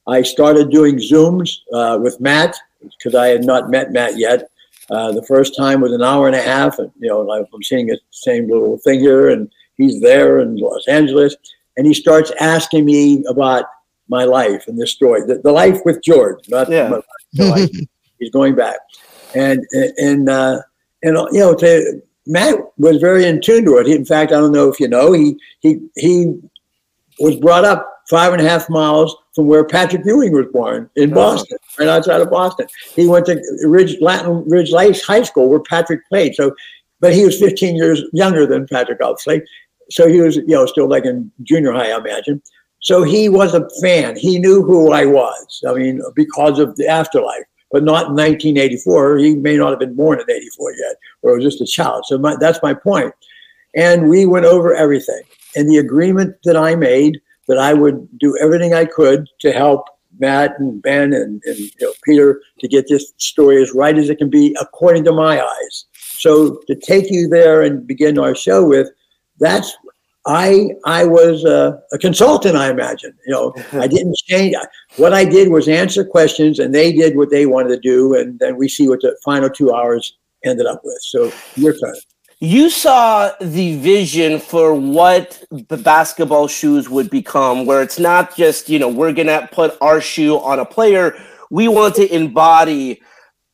[0.07, 4.49] I started doing Zooms uh, with Matt because I had not met Matt yet.
[4.91, 7.87] Uh, the first time was an hour and a half, and you know I'm seeing
[7.87, 11.35] the same little thing here, and he's there in Los Angeles,
[11.77, 13.65] and he starts asking me about
[14.09, 16.89] my life and this story, the, the life with George, not Yeah.
[16.89, 17.01] my,
[17.33, 17.71] the life.
[18.19, 18.77] he's going back,
[19.35, 19.65] and
[19.97, 20.61] and uh,
[21.03, 23.87] and you know to, Matt was very in tune to it.
[23.87, 26.39] He, in fact, I don't know if you know, he he he
[27.19, 31.13] was brought up five and a half miles from where Patrick Ewing was born in
[31.13, 31.15] oh.
[31.15, 32.67] Boston, right outside of Boston.
[32.95, 36.35] He went to Ridge Latin Ridge Lakes High School where Patrick played.
[36.35, 36.55] So,
[37.01, 39.43] but he was 15 years younger than Patrick, obviously.
[39.91, 42.43] So he was, you know, still like in junior high, I imagine.
[42.81, 44.17] So he was a fan.
[44.17, 45.63] He knew who I was.
[45.67, 49.19] I mean, because of the afterlife, but not in 1984.
[49.19, 52.05] He may not have been born in 84 yet, or was just a child.
[52.07, 53.13] So my, that's my point.
[53.75, 55.23] And we went over everything.
[55.57, 59.87] And the agreement that I made that I would do everything I could to help
[60.19, 64.09] Matt and Ben and, and you know, Peter to get this story as right as
[64.09, 65.85] it can be according to my eyes.
[65.93, 68.89] So to take you there and begin our show with,
[69.39, 69.77] that's
[70.27, 72.57] I I was a, a consultant.
[72.57, 74.55] I imagine you know I didn't change.
[74.97, 78.39] What I did was answer questions, and they did what they wanted to do, and
[78.39, 80.99] then we see what the final two hours ended up with.
[81.03, 81.95] So your turn.
[82.41, 88.69] You saw the vision for what the basketball shoes would become, where it's not just,
[88.69, 91.17] you know, we're going to put our shoe on a player.
[91.51, 93.01] We want to embody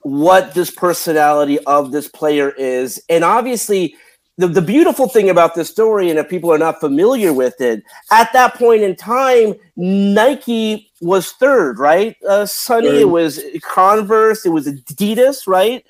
[0.01, 3.03] what this personality of this player is.
[3.09, 3.95] And obviously,
[4.39, 7.83] the, the beautiful thing about this story, and if people are not familiar with it,
[8.11, 12.17] at that point in time, Nike was third, right?
[12.27, 15.85] Uh, Sonny, it was Converse, it was Adidas, right?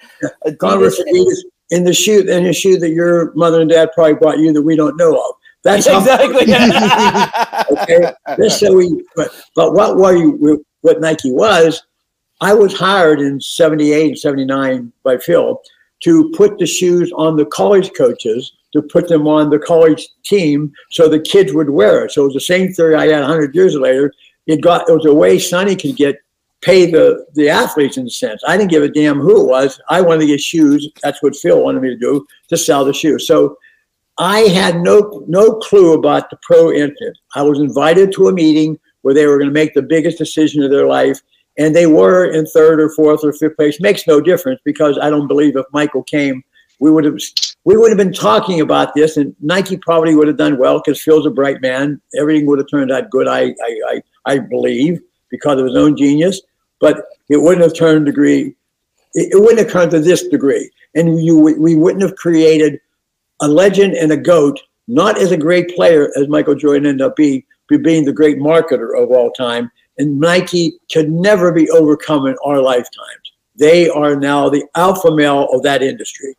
[0.44, 0.58] Adidas.
[0.58, 1.38] Converse Adidas
[1.70, 4.62] in the shoe in the shoe that your mother and dad probably bought you that
[4.62, 5.34] we don't know of.
[5.62, 6.54] That's exactly.
[7.82, 8.12] okay.
[8.38, 11.82] This so we, but, but what were you, what Nike was,
[12.40, 15.60] I was hired in 78 and 79 by Phil
[16.04, 20.72] to put the shoes on the college coaches to put them on the college team
[20.90, 22.12] so the kids would wear it.
[22.12, 24.12] So it was the same theory I had 100 years later.
[24.46, 26.16] It got it was a way Sonny could get
[26.62, 28.42] pay the the athletes in a sense.
[28.46, 29.80] I didn't give a damn who it was.
[29.88, 30.88] I wanted to get shoes.
[31.02, 33.26] That's what Phil wanted me to do to sell the shoes.
[33.26, 33.56] So
[34.18, 37.16] I had no no clue about the pro infant.
[37.34, 40.62] I was invited to a meeting where they were going to make the biggest decision
[40.62, 41.20] of their life,
[41.58, 43.80] and they were in third or fourth or fifth place.
[43.80, 46.42] Makes no difference because I don't believe if Michael came,
[46.80, 47.16] we would have
[47.64, 51.02] we would have been talking about this, and Nike probably would have done well because
[51.02, 52.00] Phil's a bright man.
[52.18, 53.26] Everything would have turned out good.
[53.26, 56.42] I I I, I believe because of his own genius,
[56.80, 58.54] but it wouldn't have turned degree.
[59.14, 62.80] It, it wouldn't have come to this degree, and you we wouldn't have created
[63.40, 67.16] a legend and a goat, not as a great player as Michael Jordan ended up
[67.16, 69.70] being, but being the great marketer of all time.
[69.98, 73.32] And Nike could never be overcome in our lifetimes.
[73.56, 76.34] They are now the alpha male of that industry.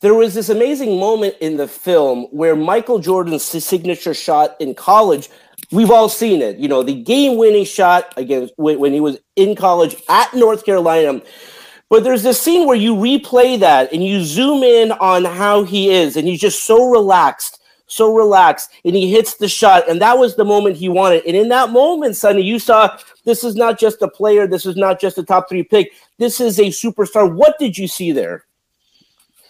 [0.00, 5.30] there was this amazing moment in the film where Michael Jordan's signature shot in college.
[5.70, 9.54] We've all seen it, you know, the game-winning shot against when, when he was in
[9.56, 11.22] college at North Carolina.
[11.88, 15.90] But there's this scene where you replay that and you zoom in on how he
[15.90, 20.18] is, and he's just so relaxed, so relaxed, and he hits the shot, and that
[20.18, 21.24] was the moment he wanted.
[21.26, 24.76] And in that moment, Sonny, you saw this is not just a player, this is
[24.76, 27.30] not just a top three pick, this is a superstar.
[27.30, 28.44] What did you see there?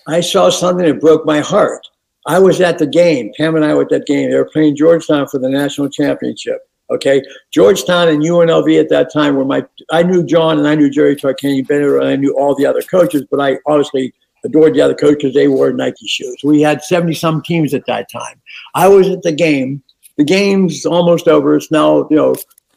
[0.08, 1.86] I saw something that broke my heart.
[2.26, 3.32] I was at the game.
[3.36, 4.30] Pam and I were at that game.
[4.30, 6.60] They were playing Georgetown for the national championship.
[6.90, 9.64] Okay, Georgetown and UNLV at that time were my.
[9.90, 12.82] I knew John and I knew Jerry Tarkanian better, and I knew all the other
[12.82, 13.24] coaches.
[13.30, 14.12] But I obviously
[14.44, 15.32] adored the other coaches.
[15.32, 16.36] They wore Nike shoes.
[16.44, 18.40] We had seventy some teams at that time.
[18.74, 19.82] I was at the game.
[20.18, 21.56] The game's almost over.
[21.56, 22.34] It's now you know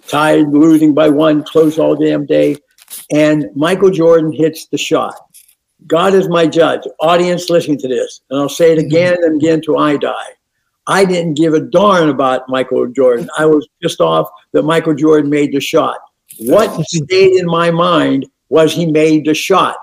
[0.08, 2.55] tied, losing by one, close all damn day,
[3.12, 5.15] and Michael Jordan hits the shot.
[5.88, 6.82] God is my judge.
[7.00, 8.88] Audience listening to this, and I'll say it mm-hmm.
[8.88, 10.32] again and again till I die.
[10.88, 13.30] I didn't give a darn about Michael Jordan.
[13.38, 15.98] I was pissed off that Michael Jordan made the shot.
[16.40, 19.78] What stayed in my mind was he made the shot.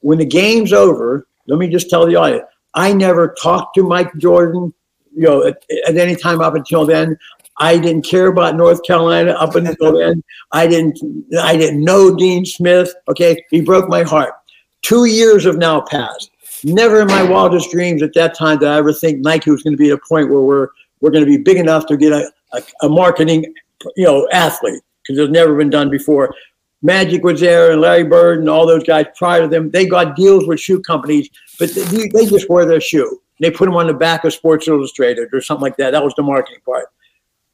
[0.00, 4.14] When the game's over, let me just tell the audience, I never talked to Mike
[4.16, 4.72] Jordan,
[5.14, 7.16] you know, at, at any time up until then.
[7.58, 10.22] I didn't care about North Carolina up until then.
[10.52, 10.98] I didn't
[11.38, 12.92] I didn't know Dean Smith.
[13.08, 13.44] Okay.
[13.50, 14.32] He broke my heart.
[14.82, 16.30] Two years have now passed.
[16.64, 19.72] Never in my wildest dreams at that time did I ever think Nike was going
[19.72, 20.68] to be at a point where we're
[21.00, 23.54] we're going to be big enough to get a, a, a marketing,
[23.96, 26.34] you know, athlete because it's never been done before.
[26.82, 29.70] Magic was there and Larry Bird and all those guys prior to them.
[29.70, 33.20] They got deals with shoe companies, but they, they just wore their shoe.
[33.40, 35.92] They put them on the back of Sports Illustrated or something like that.
[35.92, 36.86] That was the marketing part.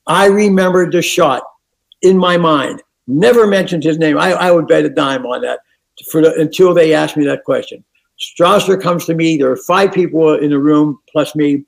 [0.06, 1.42] I remembered the shot
[2.02, 2.82] in my mind.
[3.08, 4.18] Never mentioned his name.
[4.18, 5.60] I, I would bet a dime on that
[6.10, 7.84] for the, until they asked me that question.
[8.18, 9.36] Strasser comes to me.
[9.36, 11.64] There are five people in the room plus me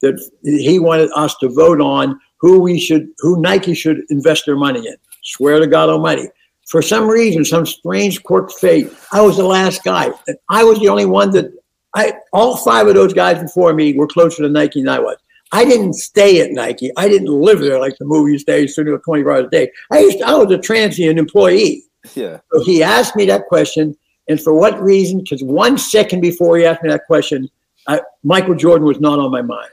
[0.00, 4.56] that he wanted us to vote on who we should, who Nike should invest their
[4.56, 4.96] money in.
[5.22, 6.28] Swear to God Almighty.
[6.68, 10.10] For some reason, some strange quirk fate, I was the last guy.
[10.26, 11.52] And I was the only one that
[11.94, 12.14] I.
[12.32, 15.16] All five of those guys before me were closer to Nike than I was.
[15.52, 16.90] I didn't stay at Nike.
[16.96, 19.70] I didn't live there like the movies days, sitting 20 hours a day.
[19.90, 21.84] I used to, I was a transient employee.
[22.14, 22.40] Yeah.
[22.52, 23.96] So he asked me that question,
[24.28, 25.20] and for what reason?
[25.20, 27.48] Because one second before he asked me that question,
[27.86, 29.70] I, Michael Jordan was not on my mind.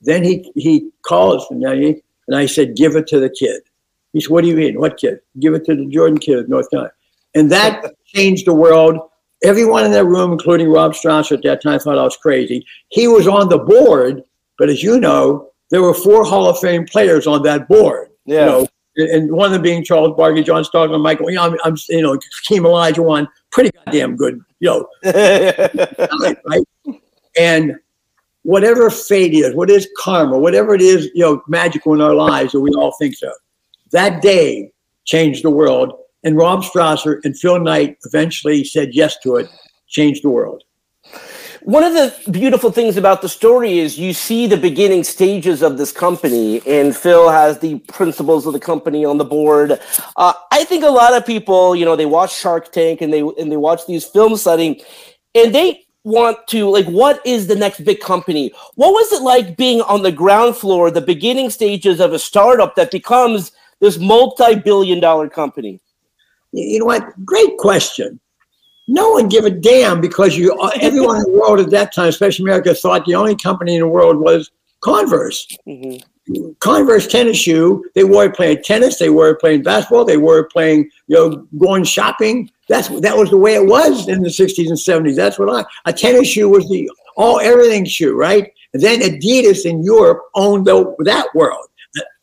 [0.00, 3.62] Then he he calls me, and I said, "Give it to the kid."
[4.12, 4.78] He said, "What do you mean?
[4.78, 5.20] What kid?
[5.40, 6.92] Give it to the Jordan kid of North Carolina."
[7.34, 8.98] And that changed the world.
[9.44, 12.64] Everyone in that room, including Rob Strasser at that time, thought I was crazy.
[12.88, 14.22] He was on the board,
[14.58, 18.10] but as you know, there were four Hall of Fame players on that board.
[18.24, 18.40] Yeah.
[18.40, 18.67] You know,
[18.98, 21.30] and one of them being Charles Barkley, John Stockton, Michael.
[21.30, 24.88] You know, I'm, I'm you know, Hakeem Olajuwon, pretty goddamn good, you know,
[26.46, 26.64] right?
[27.38, 27.76] And
[28.42, 32.52] whatever fate is, what is karma, whatever it is, you know, magical in our lives
[32.52, 33.32] that we all think so.
[33.92, 34.72] That day
[35.04, 35.92] changed the world,
[36.24, 39.48] and Rob Strasser and Phil Knight eventually said yes to it,
[39.86, 40.64] changed the world.
[41.62, 45.76] One of the beautiful things about the story is you see the beginning stages of
[45.76, 49.80] this company, and Phil has the principles of the company on the board.
[50.16, 53.20] Uh, I think a lot of people, you know, they watch Shark Tank and they
[53.20, 54.80] and they watch these film studying,
[55.34, 58.52] and they want to like, what is the next big company?
[58.76, 62.76] What was it like being on the ground floor, the beginning stages of a startup
[62.76, 65.80] that becomes this multi-billion-dollar company?
[66.52, 67.24] You know what?
[67.24, 68.20] Great question
[68.88, 72.44] no one give a damn because you everyone in the world at that time, especially
[72.44, 75.46] America, thought the only company in the world was Converse.
[75.66, 76.50] Mm-hmm.
[76.60, 77.84] Converse tennis shoe.
[77.94, 78.98] They wore it playing tennis.
[78.98, 80.04] They wore it playing basketball.
[80.04, 82.50] They wore it playing, you know, going shopping.
[82.68, 85.16] That's that was the way it was in the '60s and '70s.
[85.16, 85.64] That's what I.
[85.86, 88.52] A tennis shoe was the all everything shoe, right?
[88.74, 91.66] And then Adidas in Europe owned the, that world.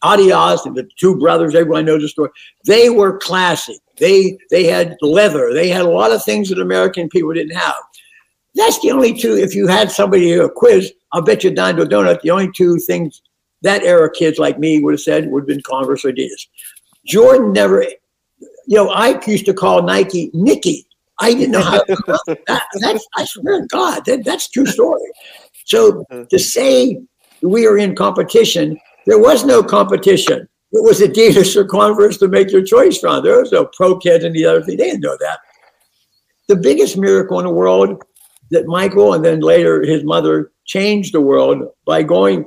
[0.04, 2.30] Adidas and the two brothers, everyone knows the story.
[2.66, 3.78] They were classic.
[3.98, 5.54] They they had leather.
[5.54, 7.76] They had a lot of things that American people didn't have.
[8.56, 9.36] That's the only two.
[9.36, 12.22] If you had somebody a quiz, I'll bet you to a donut.
[12.22, 13.22] The only two things
[13.62, 16.48] that era kids like me would have said would have been Converse or Adidas.
[17.06, 17.84] Jordan never.
[18.68, 20.86] You know, I used to call Nike Nicky.
[21.20, 21.84] I didn't know how.
[21.88, 25.02] that, that's I swear to God, that, that's true story.
[25.66, 26.26] So uh-huh.
[26.30, 27.02] to say
[27.42, 32.52] we are in competition, there was no competition it was Adidas or Converse to make
[32.52, 33.24] your choice from.
[33.24, 34.76] There was no pro kids and the other thing.
[34.76, 35.40] They didn't know that.
[36.50, 38.04] The biggest miracle in the world
[38.52, 42.46] that Michael and then later his mother changed the world by going.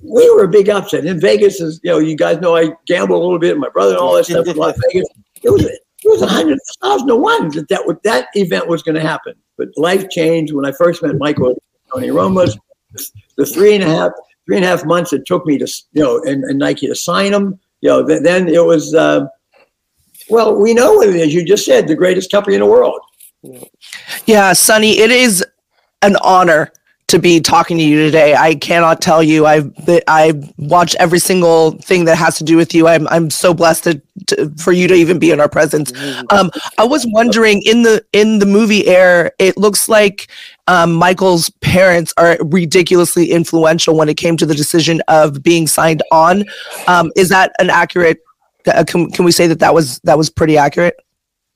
[0.00, 1.60] We were a big upset in Vegas.
[1.60, 3.58] Is you know you guys know I gamble a little bit.
[3.58, 5.08] My brother and all that stuff in Las Vegas.
[5.42, 8.94] It was it was a hundred thousand to one that that, that event was going
[8.94, 9.34] to happen.
[9.58, 12.58] But life changed when I first met Michael Tony Roma's.
[13.36, 14.10] The three and a half
[14.50, 16.94] three and a half months it took me to, you know, and, and Nike to
[16.96, 17.56] sign them.
[17.82, 19.28] You know, th- then it was, uh,
[20.28, 21.32] well, we know what it is.
[21.32, 22.98] You just said the greatest company in the world.
[24.26, 25.46] Yeah, Sonny, it is
[26.02, 26.72] an honor
[27.06, 28.34] to be talking to you today.
[28.34, 29.46] I cannot tell you.
[29.46, 29.72] I've
[30.06, 32.86] I've watched every single thing that has to do with you.
[32.86, 35.92] I'm I'm so blessed to, to for you to even be in our presence.
[36.30, 40.28] Um, I was wondering in the in the movie air, it looks like
[40.70, 46.00] um, Michael's parents are ridiculously influential when it came to the decision of being signed
[46.12, 46.44] on.
[46.86, 48.18] Um, is that an accurate?
[48.64, 50.94] Uh, can, can we say that that was that was pretty accurate?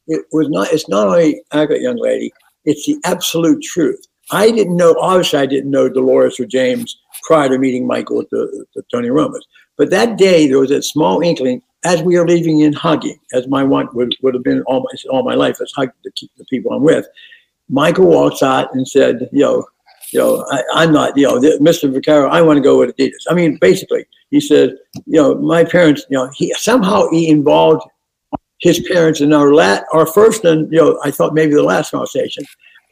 [0.09, 0.73] It was not.
[0.73, 2.33] It's not only accurate, young lady.
[2.65, 4.05] It's the absolute truth.
[4.33, 4.97] I didn't know.
[4.99, 9.11] Obviously, I didn't know Dolores or James prior to meeting Michael at the, the Tony
[9.11, 9.47] Roma's.
[9.77, 13.47] But that day, there was a small inkling as we are leaving in hugging, as
[13.47, 16.45] my one would, would have been all my all my life, as hug the, the
[16.47, 17.07] people I'm with.
[17.69, 19.65] Michael walks out and said, "Yo,
[20.13, 20.45] yo,
[20.75, 21.93] I, am not, you know, Mr.
[21.93, 25.65] Vaccaro, I want to go with Adidas." I mean, basically, he said, "You know, my
[25.65, 27.83] parents, you know, he somehow he involved
[28.59, 31.91] his parents in our last, our first, and you know, I thought maybe the last
[31.91, 32.45] conversation."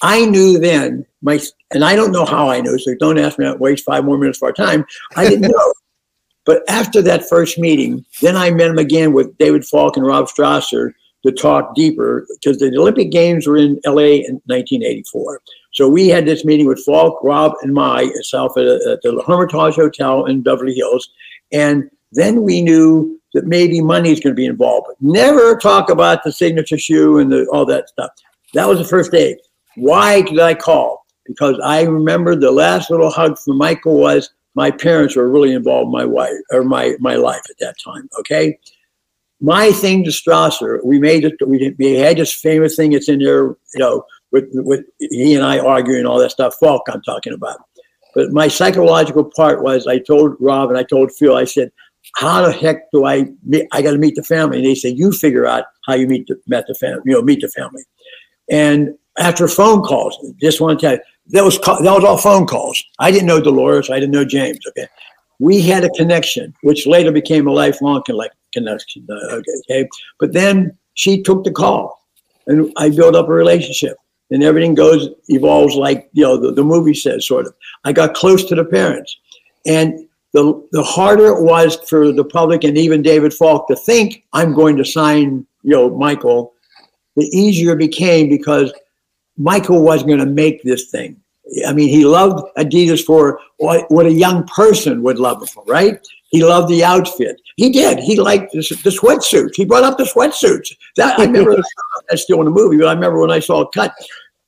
[0.03, 1.41] I knew then my,
[1.73, 4.19] and I don't know how I knew, so don't ask me to waste five more
[4.19, 4.85] minutes of our time.
[5.17, 5.75] I didn't know.
[6.45, 10.27] but after that first meeting, then I met him again with David Falk and Rob
[10.27, 10.93] Strasser
[11.25, 15.41] to talk deeper because the Olympic Games were in LA in 1984.
[15.73, 19.23] So we had this meeting with Falk, Rob, and my itself at, uh, at the
[19.27, 21.09] Hermitage Hotel in Beverly Hills.
[21.53, 24.89] And then we knew that maybe money is going to be involved.
[24.89, 28.11] But never talk about the signature shoe and the, all that stuff.
[28.55, 29.39] That was the first day.
[29.77, 31.07] Why did I call?
[31.27, 35.87] Because I remember the last little hug from Michael was my parents were really involved
[35.87, 38.11] in my wife or my, my life at that time.
[38.19, 38.59] Okay.
[39.43, 43.19] My thing to Strasser, we made it, we, we had this famous thing that's in
[43.19, 47.35] there, you know, with, with he and I arguing all that stuff, Falk I'm talking
[47.35, 47.59] about.
[48.15, 51.71] But my psychological part was I told Rob and I told Phil, I said,
[52.17, 54.59] how the heck do I meet, I got to meet the family?
[54.59, 57.23] And they said, you figure out how you meet the, met the family, you know,
[57.23, 57.83] meet the family.
[58.51, 60.17] And after phone calls.
[60.41, 60.79] Just tell you,
[61.29, 62.83] that was that was all phone calls.
[62.99, 63.91] I didn't know Dolores.
[63.91, 64.59] I didn't know James.
[64.69, 64.87] Okay,
[65.39, 68.37] we had a connection, which later became a lifelong connection.
[69.09, 69.89] Uh, okay,
[70.19, 72.07] but then she took the call,
[72.47, 73.97] and I built up a relationship,
[74.31, 77.55] and everything goes evolves like you know the, the movie says, sort of.
[77.85, 79.17] I got close to the parents,
[79.67, 84.25] and the the harder it was for the public and even David Falk to think
[84.33, 86.55] I'm going to sign you know Michael,
[87.17, 88.73] the easier it became because
[89.37, 91.17] Michael wasn't going to make this thing.
[91.67, 95.65] I mean, he loved Adidas for what, what a young person would love it for,
[95.65, 95.99] right?
[96.31, 97.41] He loved the outfit.
[97.57, 97.99] He did.
[97.99, 99.55] He liked the, the sweatsuits.
[99.55, 100.75] He brought up the sweatsuits.
[100.97, 101.57] That I remember
[102.09, 103.93] that's still in the movie, but I remember when I saw it cut.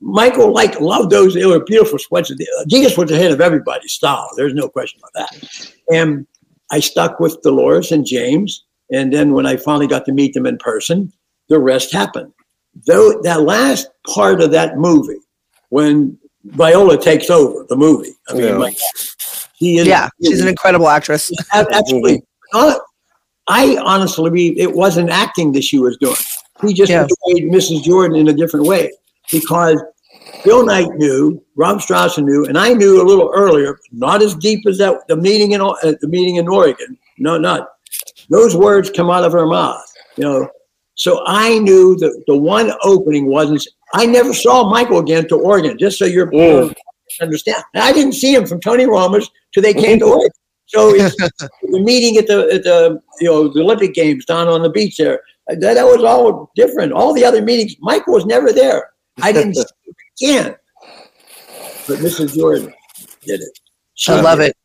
[0.00, 1.34] Michael like loved those.
[1.34, 2.38] They were beautiful sweatsuits.
[2.66, 4.28] Adidas was ahead of everybody's style.
[4.36, 5.72] There's no question about that.
[5.92, 6.26] And
[6.70, 8.64] I stuck with Dolores and James.
[8.92, 11.12] And then when I finally got to meet them in person,
[11.48, 12.32] the rest happened
[12.86, 15.20] though that last part of that movie,
[15.68, 18.56] when Viola takes over the movie, I mean, yeah.
[18.56, 18.76] like,
[19.56, 21.32] she is, yeah, she's an incredible actress.
[21.52, 22.22] Absolutely.
[23.46, 26.16] I honestly believe it wasn't acting that she was doing.
[26.62, 27.06] He just yeah.
[27.06, 27.82] portrayed Mrs.
[27.82, 28.90] Jordan in a different way
[29.30, 29.82] because
[30.42, 34.66] Phil Knight knew, Rob Strasser knew, and I knew a little earlier, not as deep
[34.66, 36.96] as that the meeting in uh, the meeting in Oregon.
[37.18, 37.68] No, not
[38.30, 39.82] those words come out of her mouth.
[40.16, 40.50] You know,
[40.94, 43.66] so I knew that the one opening wasn't.
[43.92, 45.78] I never saw Michael again to Oregon.
[45.78, 46.74] Just so you're mm.
[47.20, 50.30] understand, I didn't see him from Tony Roma's till they came to Oregon.
[50.66, 54.70] So the meeting at the at the you know the Olympic Games down on the
[54.70, 55.20] beach there.
[55.46, 56.92] That, that was all different.
[56.92, 58.90] All the other meetings, Michael was never there.
[59.22, 60.56] I didn't see him again.
[61.86, 62.34] But Mrs.
[62.34, 62.72] Jordan
[63.22, 63.58] did it.
[63.94, 64.56] She I love it.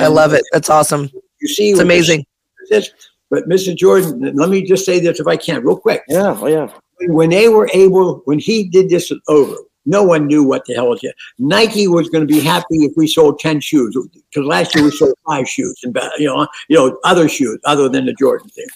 [0.00, 0.42] I love it.
[0.52, 1.10] That's awesome.
[1.40, 2.24] You see, it's amazing.
[2.70, 2.90] This,
[3.30, 3.76] but Mr.
[3.76, 6.02] Jordan, let me just say this if I can, real quick.
[6.08, 6.72] Yeah, oh yeah.
[7.08, 9.56] When they were able, when he did this over,
[9.86, 11.14] no one knew what the hell was it.
[11.38, 14.90] Nike was going to be happy if we sold ten shoes because last year we
[14.90, 18.48] sold five shoes and uh, you know you know other shoes other than the Jordan
[18.50, 18.66] thing.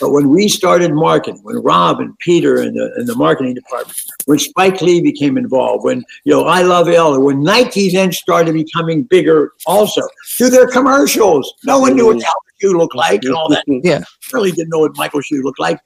[0.00, 3.98] But when we started marketing, when Rob and Peter and the, and the marketing department,
[4.26, 8.54] when Spike Lee became involved, when you know I Love Ella, when Nike then started
[8.54, 10.02] becoming bigger also
[10.36, 12.26] through their commercials, no one knew what the
[12.60, 13.64] shoe looked like and all that.
[13.66, 14.02] Yeah,
[14.32, 15.78] really didn't know what Michael's shoe looked like.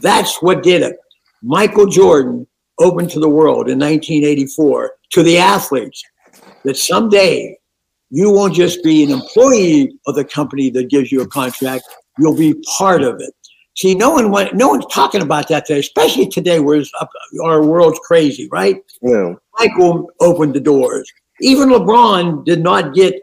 [0.00, 0.96] That's what did it.
[1.42, 2.47] Michael Jordan
[2.78, 6.02] open to the world in 1984 to the athletes
[6.64, 7.56] that someday
[8.10, 11.84] you won't just be an employee of the company that gives you a contract,
[12.18, 13.34] you'll be part of it.
[13.76, 16.82] See, no one went, no one's talking about that today, especially today where
[17.44, 18.82] our world's crazy, right?
[19.02, 19.34] Yeah.
[19.58, 21.10] Michael opened the doors.
[21.40, 23.14] Even LeBron did not get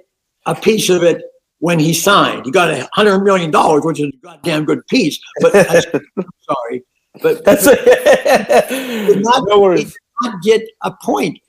[0.46, 1.24] a piece of it
[1.60, 2.46] when he signed.
[2.46, 5.20] He got a hundred million dollars, which is a goddamn good piece.
[5.42, 5.52] But
[6.42, 6.84] sorry,
[7.22, 9.86] but, That's did not, no worries.
[9.86, 11.40] Did not get a point.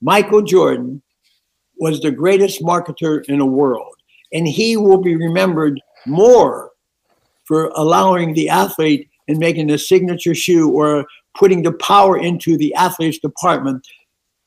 [0.00, 1.02] Michael Jordan
[1.78, 3.94] was the greatest marketer in the world.
[4.32, 6.70] And he will be remembered more
[7.44, 11.06] for allowing the athlete and making a signature shoe or
[11.36, 13.86] putting the power into the athlete's department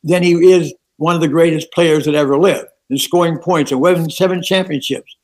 [0.04, 3.82] than he is one of the greatest players that ever lived and scoring points and
[3.82, 5.16] winning seven championships.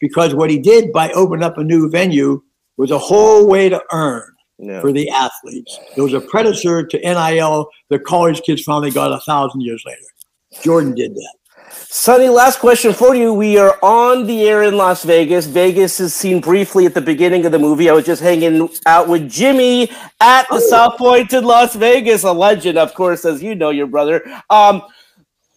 [0.00, 2.42] Because what he did by opening up a new venue
[2.76, 4.80] was a whole way to earn Yeah.
[4.80, 5.78] for the athletes.
[5.96, 7.68] It was a precursor to NIL.
[7.90, 10.62] The college kids finally got a thousand years later.
[10.62, 11.34] Jordan did that.
[11.70, 13.32] Sonny, last question for you.
[13.32, 15.46] We are on the air in Las Vegas.
[15.46, 17.88] Vegas is seen briefly at the beginning of the movie.
[17.88, 19.90] I was just hanging out with Jimmy
[20.20, 23.86] at the South Point in Las Vegas, a legend, of course, as you know, your
[23.86, 24.22] brother.
[24.50, 24.82] Um,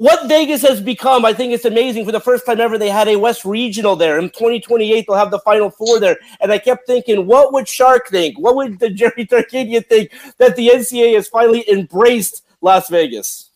[0.02, 2.06] what Vegas has become, I think it's amazing.
[2.06, 4.18] For the first time ever, they had a West Regional there.
[4.18, 6.18] In 2028, they'll have the Final Four there.
[6.40, 8.40] And I kept thinking, what would Shark think?
[8.40, 13.52] What would the Jerry Tarkanian think that the NCAA has finally embraced Las Vegas?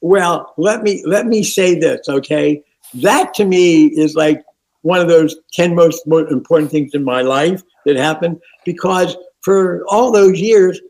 [0.00, 2.62] Well, let me let me say this, okay?
[3.02, 4.40] That to me is like
[4.82, 9.84] one of those 10 most mo- important things in my life that happened because for
[9.88, 10.80] all those years,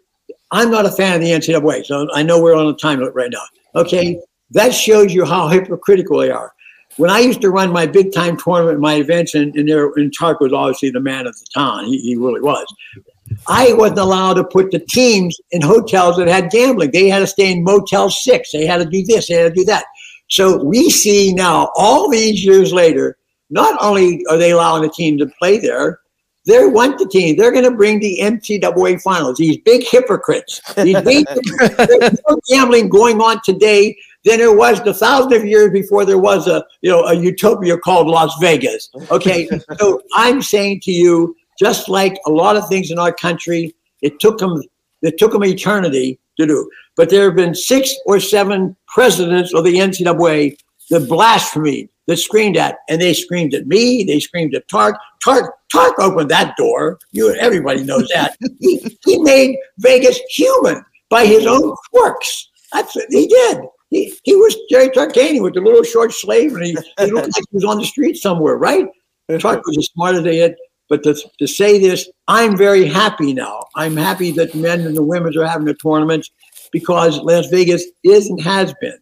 [0.51, 1.87] I'm not a fan of the NCAA.
[1.87, 3.41] So I know we're on a time limit right now.
[3.75, 4.21] Okay.
[4.55, 6.53] That shows you how hypocritical they are.
[6.97, 10.13] When I used to run my big time tournament, my events, and, and, there, and
[10.17, 11.87] Tark was obviously the man of the town.
[11.87, 12.65] He, he really was.
[13.49, 16.93] I wasn't allowed to put the teams in hotels that had gambling.
[16.93, 18.53] They had to stay in Motel 6.
[18.53, 19.87] They had to do this, they had to do that.
[20.29, 23.17] So we see now, all these years later,
[23.51, 26.01] not only are they allowing the team to play there,
[26.47, 27.37] they want the team.
[27.37, 29.39] They're going to bring the NCAA finals.
[29.39, 30.61] These big hypocrites.
[30.75, 31.27] These big,
[31.77, 36.19] there's more gambling going on today than it was the thousand of years before there
[36.19, 38.91] was a you know a utopia called Las Vegas.
[39.11, 39.49] Okay,
[39.79, 44.19] so I'm saying to you, just like a lot of things in our country, it
[44.21, 44.63] took them
[45.03, 46.71] it took them eternity to do.
[46.97, 50.57] But there have been six or seven presidents of the NCAA
[50.91, 54.05] that blasphemed, that screamed at, and they screamed at me.
[54.05, 54.97] They screamed at Tark.
[55.23, 56.99] Tark, Tark opened that door.
[57.13, 58.37] You, everybody knows that.
[58.61, 62.49] he, he made Vegas human by his own quirks.
[62.73, 63.59] That's what he did.
[63.95, 67.45] He, he was Jerry Tarkanian with the little short slave, and he, he looked like
[67.49, 68.89] he was on the street somewhere, right?
[69.39, 70.57] Tark was as smart as they had.
[70.89, 73.63] But to, to say this, I'm very happy now.
[73.77, 76.31] I'm happy that the men and the women are having the tournaments
[76.73, 78.99] because Las Vegas is and has been.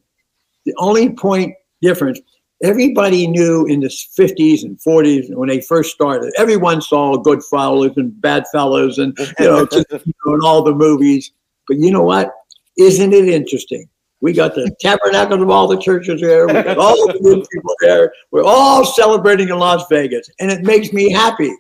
[0.66, 2.20] The only point difference,
[2.62, 8.12] everybody knew in the 50s and 40s when they first started, everyone saw Goodfellas and
[8.20, 11.32] Badfellas and, you know, just, you know, and all the movies.
[11.66, 12.30] But you know what?
[12.76, 13.88] Isn't it interesting?
[14.22, 16.46] We got the tabernacles of all the churches there.
[16.46, 18.12] We got all the good people there.
[18.30, 20.30] We're all celebrating in Las Vegas.
[20.38, 21.52] And it makes me happy.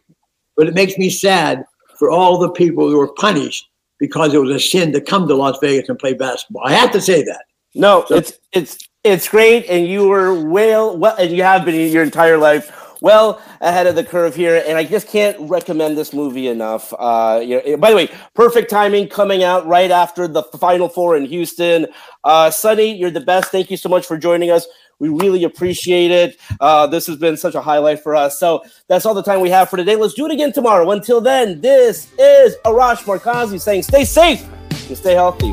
[0.56, 1.64] But it makes me sad
[1.98, 5.34] for all the people who were punished because it was a sin to come to
[5.34, 6.62] Las Vegas and play basketball.
[6.64, 7.44] I have to say that.
[7.74, 12.02] No, it's it's it's great, and you were well, well, and you have been your
[12.02, 12.70] entire life
[13.02, 14.62] well ahead of the curve here.
[14.66, 16.94] And I just can't recommend this movie enough.
[16.98, 21.16] Uh, you know, by the way, perfect timing coming out right after the Final Four
[21.16, 21.86] in Houston.
[22.24, 23.50] Uh, Sonny, you're the best.
[23.50, 24.66] Thank you so much for joining us.
[24.98, 26.38] We really appreciate it.
[26.60, 28.38] Uh, this has been such a highlight for us.
[28.38, 29.96] So that's all the time we have for today.
[29.96, 30.88] Let's do it again tomorrow.
[30.92, 34.46] Until then, this is Arash Markazi saying stay safe
[34.88, 35.52] and stay healthy.